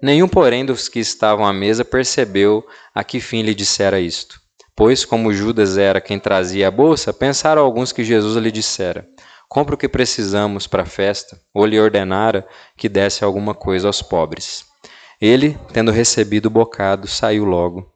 [0.00, 4.40] Nenhum, porém, dos que estavam à mesa percebeu a que fim lhe dissera isto.
[4.74, 9.06] Pois, como Judas era quem trazia a bolsa, pensaram alguns que Jesus lhe dissera:
[9.52, 14.00] Compre o que precisamos para a festa, ou lhe ordenara que desse alguma coisa aos
[14.00, 14.64] pobres.
[15.20, 17.92] Ele, tendo recebido o bocado, saiu logo,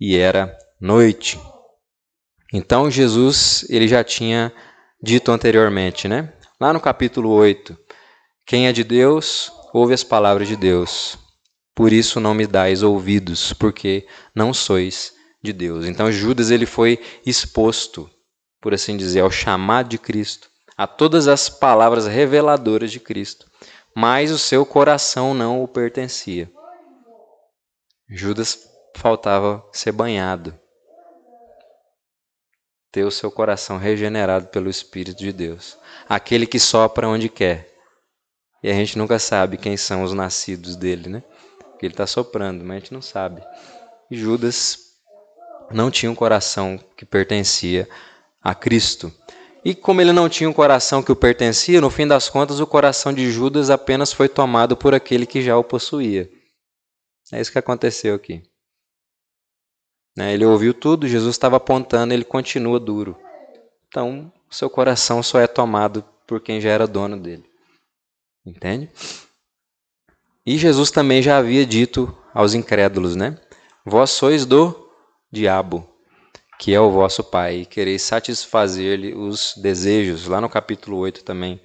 [0.00, 1.38] e era noite.
[2.52, 4.52] Então Jesus, ele já tinha
[5.00, 6.32] dito anteriormente, né?
[6.60, 7.78] Lá no capítulo 8,
[8.44, 11.16] quem é de Deus, ouve as palavras de Deus.
[11.76, 15.86] Por isso não me dais ouvidos, porque não sois de Deus.
[15.86, 18.10] Então Judas ele foi exposto,
[18.60, 23.50] por assim dizer, ao chamado de Cristo, a todas as palavras reveladoras de Cristo,
[23.92, 26.48] mas o seu coração não o pertencia.
[28.08, 30.56] Judas faltava ser banhado,
[32.92, 35.76] ter o seu coração regenerado pelo Espírito de Deus,
[36.08, 37.74] aquele que sopra onde quer.
[38.62, 41.24] E a gente nunca sabe quem são os nascidos dele, né?
[41.70, 43.42] Porque ele está soprando, mas a gente não sabe.
[44.10, 44.78] E Judas
[45.70, 47.88] não tinha um coração que pertencia
[48.40, 49.12] a Cristo.
[49.68, 52.66] E como ele não tinha um coração que o pertencia, no fim das contas, o
[52.66, 56.26] coração de Judas apenas foi tomado por aquele que já o possuía.
[57.30, 58.42] É isso que aconteceu aqui.
[60.16, 63.14] Né, ele ouviu tudo, Jesus estava apontando, ele continua duro.
[63.88, 67.44] Então, seu coração só é tomado por quem já era dono dele.
[68.46, 68.90] Entende?
[70.46, 73.38] E Jesus também já havia dito aos incrédulos, né?
[73.84, 74.90] Vós sois do
[75.30, 75.86] diabo,
[76.58, 81.60] que é o vosso pai, e quereis satisfazer-lhe os desejos, lá no capítulo 8 também,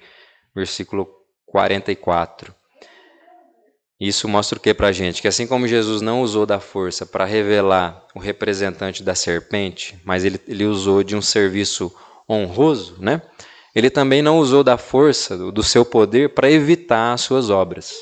[0.55, 1.07] versículo
[1.47, 2.53] 44.
[3.99, 5.21] Isso mostra o que para a gente?
[5.21, 10.25] Que assim como Jesus não usou da força para revelar o representante da serpente, mas
[10.25, 11.91] ele, ele usou de um serviço
[12.29, 13.21] honroso, né?
[13.73, 17.95] Ele também não usou da força, do, do seu poder, para evitar as suas obras.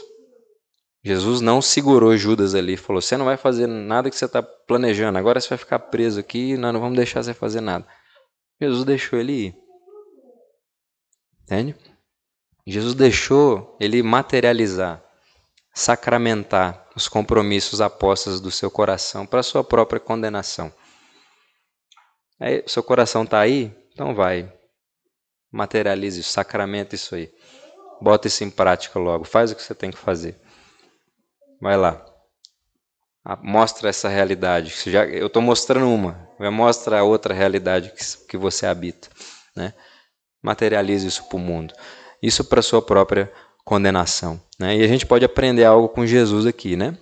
[1.04, 5.18] Jesus não segurou Judas ali falou: Você não vai fazer nada que você está planejando,
[5.18, 7.88] agora você vai ficar preso aqui nós não vamos deixar você fazer nada.
[8.60, 9.56] Jesus deixou ele ir.
[11.44, 11.76] Entende?
[12.66, 15.04] Jesus deixou ele materializar,
[15.74, 20.72] sacramentar os compromissos apostos do seu coração para sua própria condenação.
[22.40, 23.76] Aí, seu coração está aí?
[23.94, 24.52] Então vai.
[25.52, 27.32] Materialize sacramenta isso aí.
[28.02, 29.26] Bota isso em prática logo.
[29.26, 30.40] Faz o que você tem que fazer.
[31.62, 32.04] Vai lá.
[33.44, 34.74] Mostra essa realidade.
[34.88, 36.28] Já, eu estou mostrando uma.
[36.52, 39.10] Mostra a outra realidade que, que você habita.
[39.56, 39.74] Né?
[40.42, 41.72] Materialize isso para o mundo.
[42.22, 43.32] Isso para sua própria
[43.64, 44.42] condenação.
[44.58, 44.78] Né?
[44.78, 46.98] E a gente pode aprender algo com Jesus aqui, né?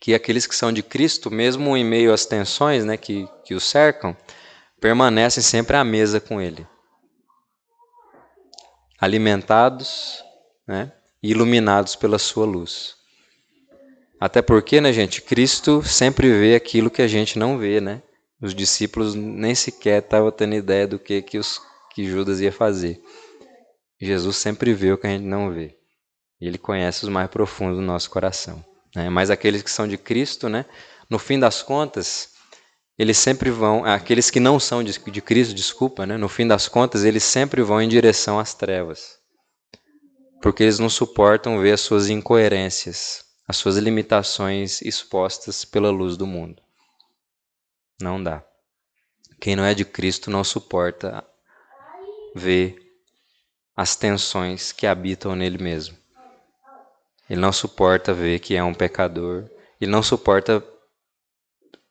[0.00, 3.60] Que aqueles que são de Cristo, mesmo em meio às tensões né, que, que o
[3.60, 4.16] cercam,
[4.80, 6.66] permanecem sempre à mesa com Ele.
[8.98, 10.24] Alimentados
[10.66, 10.90] né,
[11.22, 12.99] e iluminados pela sua luz.
[14.20, 18.02] Até porque, né, gente, Cristo sempre vê aquilo que a gente não vê, né?
[18.38, 21.58] Os discípulos nem sequer estavam tendo ideia do que, que, os,
[21.94, 23.00] que Judas ia fazer.
[23.98, 25.74] Jesus sempre vê o que a gente não vê.
[26.38, 28.62] Ele conhece os mais profundos do nosso coração.
[28.94, 29.08] Né?
[29.08, 30.66] Mas aqueles que são de Cristo, né,
[31.08, 32.30] no fim das contas,
[32.98, 36.68] eles sempre vão, aqueles que não são de, de Cristo, desculpa, né, no fim das
[36.68, 39.18] contas, eles sempre vão em direção às trevas.
[40.42, 46.24] Porque eles não suportam ver as suas incoerências as suas limitações expostas pela luz do
[46.24, 46.62] mundo.
[48.00, 48.44] Não dá.
[49.40, 51.24] Quem não é de Cristo não suporta
[52.32, 52.76] ver
[53.76, 55.98] as tensões que habitam nele mesmo.
[57.28, 59.50] Ele não suporta ver que é um pecador.
[59.80, 60.64] Ele não suporta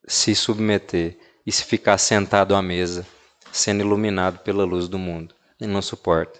[0.08, 3.06] se submeter e se ficar sentado à mesa,
[3.52, 5.36] sendo iluminado pela luz do mundo.
[5.60, 6.40] Ele não suporta.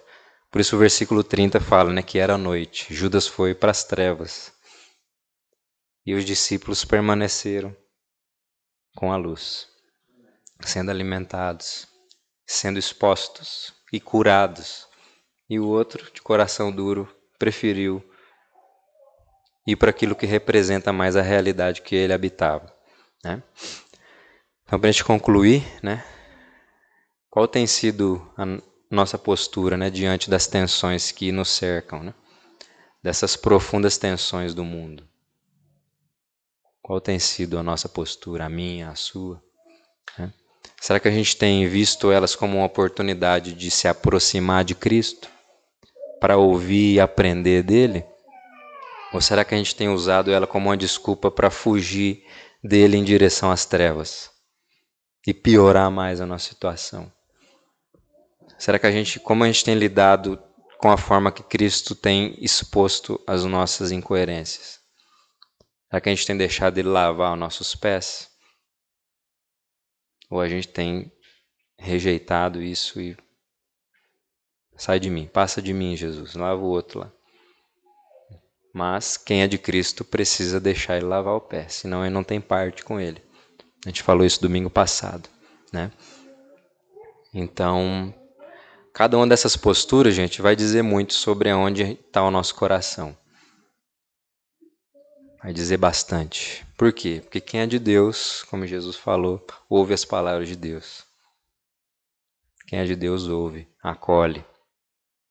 [0.50, 2.86] Por isso o versículo 30 fala né, que era noite.
[2.88, 4.58] Judas foi para as trevas
[6.04, 7.76] e os discípulos permaneceram
[8.96, 9.68] com a luz,
[10.60, 11.86] sendo alimentados,
[12.46, 14.88] sendo expostos e curados.
[15.48, 18.04] E o outro, de coração duro, preferiu
[19.66, 22.72] ir para aquilo que representa mais a realidade que ele habitava.
[23.24, 23.42] Né?
[24.64, 26.04] Então, para a gente concluir, né,
[27.28, 28.44] qual tem sido a
[28.90, 32.14] nossa postura né, diante das tensões que nos cercam, né?
[33.02, 35.09] dessas profundas tensões do mundo?
[36.90, 39.40] Qual tem sido a nossa postura, a minha, a sua?
[40.18, 40.32] Né?
[40.80, 45.28] Será que a gente tem visto elas como uma oportunidade de se aproximar de Cristo,
[46.20, 48.04] para ouvir e aprender dele?
[49.12, 52.24] Ou será que a gente tem usado ela como uma desculpa para fugir
[52.60, 54.28] dele em direção às trevas
[55.24, 57.08] e piorar mais a nossa situação?
[58.58, 60.42] Será que a gente, como a gente tem lidado
[60.78, 64.79] com a forma que Cristo tem exposto as nossas incoerências?
[65.90, 68.30] Será que a gente tem deixado ele lavar os nossos pés?
[70.30, 71.12] Ou a gente tem
[71.76, 73.16] rejeitado isso e
[74.76, 77.12] sai de mim, passa de mim, Jesus, lava o outro lá.
[78.72, 82.40] Mas quem é de Cristo precisa deixar ele lavar o pé, senão ele não tem
[82.40, 83.20] parte com ele.
[83.84, 85.28] A gente falou isso domingo passado,
[85.72, 85.90] né?
[87.34, 88.14] Então,
[88.92, 93.16] cada uma dessas posturas, gente, vai dizer muito sobre onde está o nosso coração.
[95.42, 96.66] Vai dizer bastante.
[96.76, 97.20] Por quê?
[97.22, 101.04] Porque quem é de Deus, como Jesus falou, ouve as palavras de Deus.
[102.66, 104.44] Quem é de Deus ouve, acolhe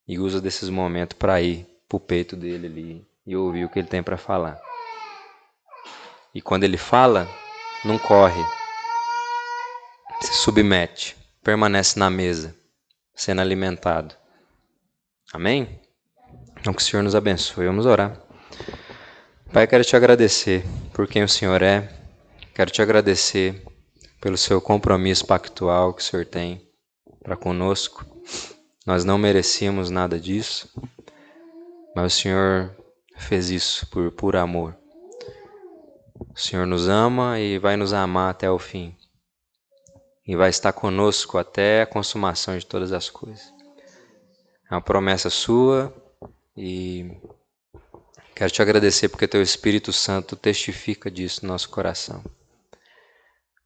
[0.07, 3.77] e usa desses momentos para ir para o peito dele ali e ouvir o que
[3.77, 4.59] ele tem para falar.
[6.33, 7.27] E quando ele fala,
[7.85, 8.43] não corre,
[10.21, 12.55] se submete, permanece na mesa,
[13.13, 14.15] sendo alimentado.
[15.31, 15.79] Amém?
[16.59, 17.67] Então que o Senhor nos abençoe.
[17.67, 18.28] Vamos orar.
[19.51, 21.89] Pai, quero te agradecer por quem o Senhor é.
[22.53, 23.65] Quero te agradecer
[24.21, 26.69] pelo seu compromisso pactual que o Senhor tem
[27.23, 28.05] para conosco.
[28.85, 30.69] Nós não merecíamos nada disso,
[31.95, 32.75] mas o Senhor
[33.17, 34.77] fez isso por por amor.
[36.31, 38.95] O Senhor nos ama e vai nos amar até o fim.
[40.27, 43.51] E vai estar conosco até a consumação de todas as coisas.
[44.69, 45.91] É uma promessa sua
[46.55, 47.17] e
[48.39, 52.23] Quero te agradecer porque teu Espírito Santo testifica disso no nosso coração.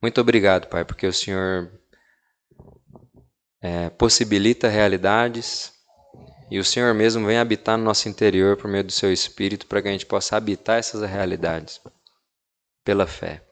[0.01, 1.71] Muito obrigado, Pai, porque o Senhor
[3.61, 5.71] é, possibilita realidades
[6.49, 9.79] e o Senhor mesmo vem habitar no nosso interior por meio do seu Espírito para
[9.79, 11.79] que a gente possa habitar essas realidades
[12.83, 13.43] pela fé.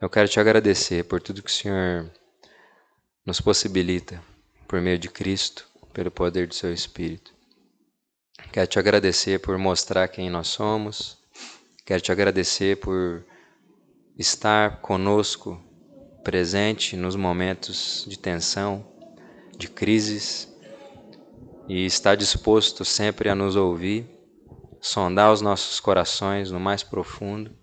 [0.00, 2.10] Eu quero te agradecer por tudo que o Senhor
[3.24, 4.20] nos possibilita
[4.66, 7.32] por meio de Cristo, pelo poder do seu Espírito.
[8.52, 11.18] Quero te agradecer por mostrar quem nós somos.
[11.84, 13.24] Quero te agradecer por
[14.18, 15.62] estar conosco,
[16.24, 18.86] presente nos momentos de tensão,
[19.56, 20.50] de crises,
[21.70, 24.04] e estar disposto sempre a nos ouvir,
[24.80, 27.56] sondar os nossos corações no mais profundo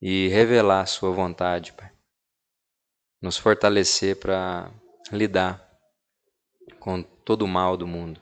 [0.00, 1.92] e revelar Sua vontade, Pai.
[3.20, 4.72] Nos fortalecer para
[5.12, 5.62] lidar
[6.78, 8.18] com todo o mal do mundo.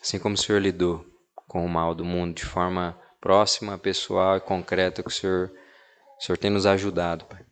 [0.00, 1.04] Assim como o Senhor lidou
[1.46, 5.50] com o mal do mundo de forma próxima, pessoal e concreta, que o Senhor,
[6.18, 7.44] o Senhor tem nos ajudado, Pai.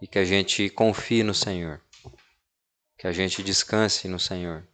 [0.00, 1.80] E que a gente confie no Senhor.
[2.98, 4.66] Que a gente descanse no Senhor.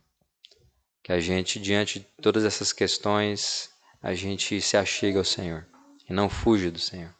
[1.02, 3.70] Que a gente, diante de todas essas questões,
[4.02, 5.66] a gente se achegue ao Senhor
[6.08, 7.14] e não fuja do Senhor.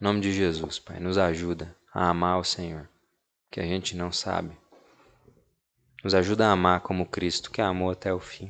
[0.00, 2.88] Em nome de Jesus, Pai, nos ajuda a amar o Senhor,
[3.50, 4.56] que a gente não sabe.
[6.02, 8.46] Nos ajuda a amar como Cristo, que amou até o fim.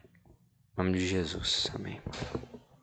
[0.00, 1.70] Em nome de Jesus.
[1.74, 2.00] Amém.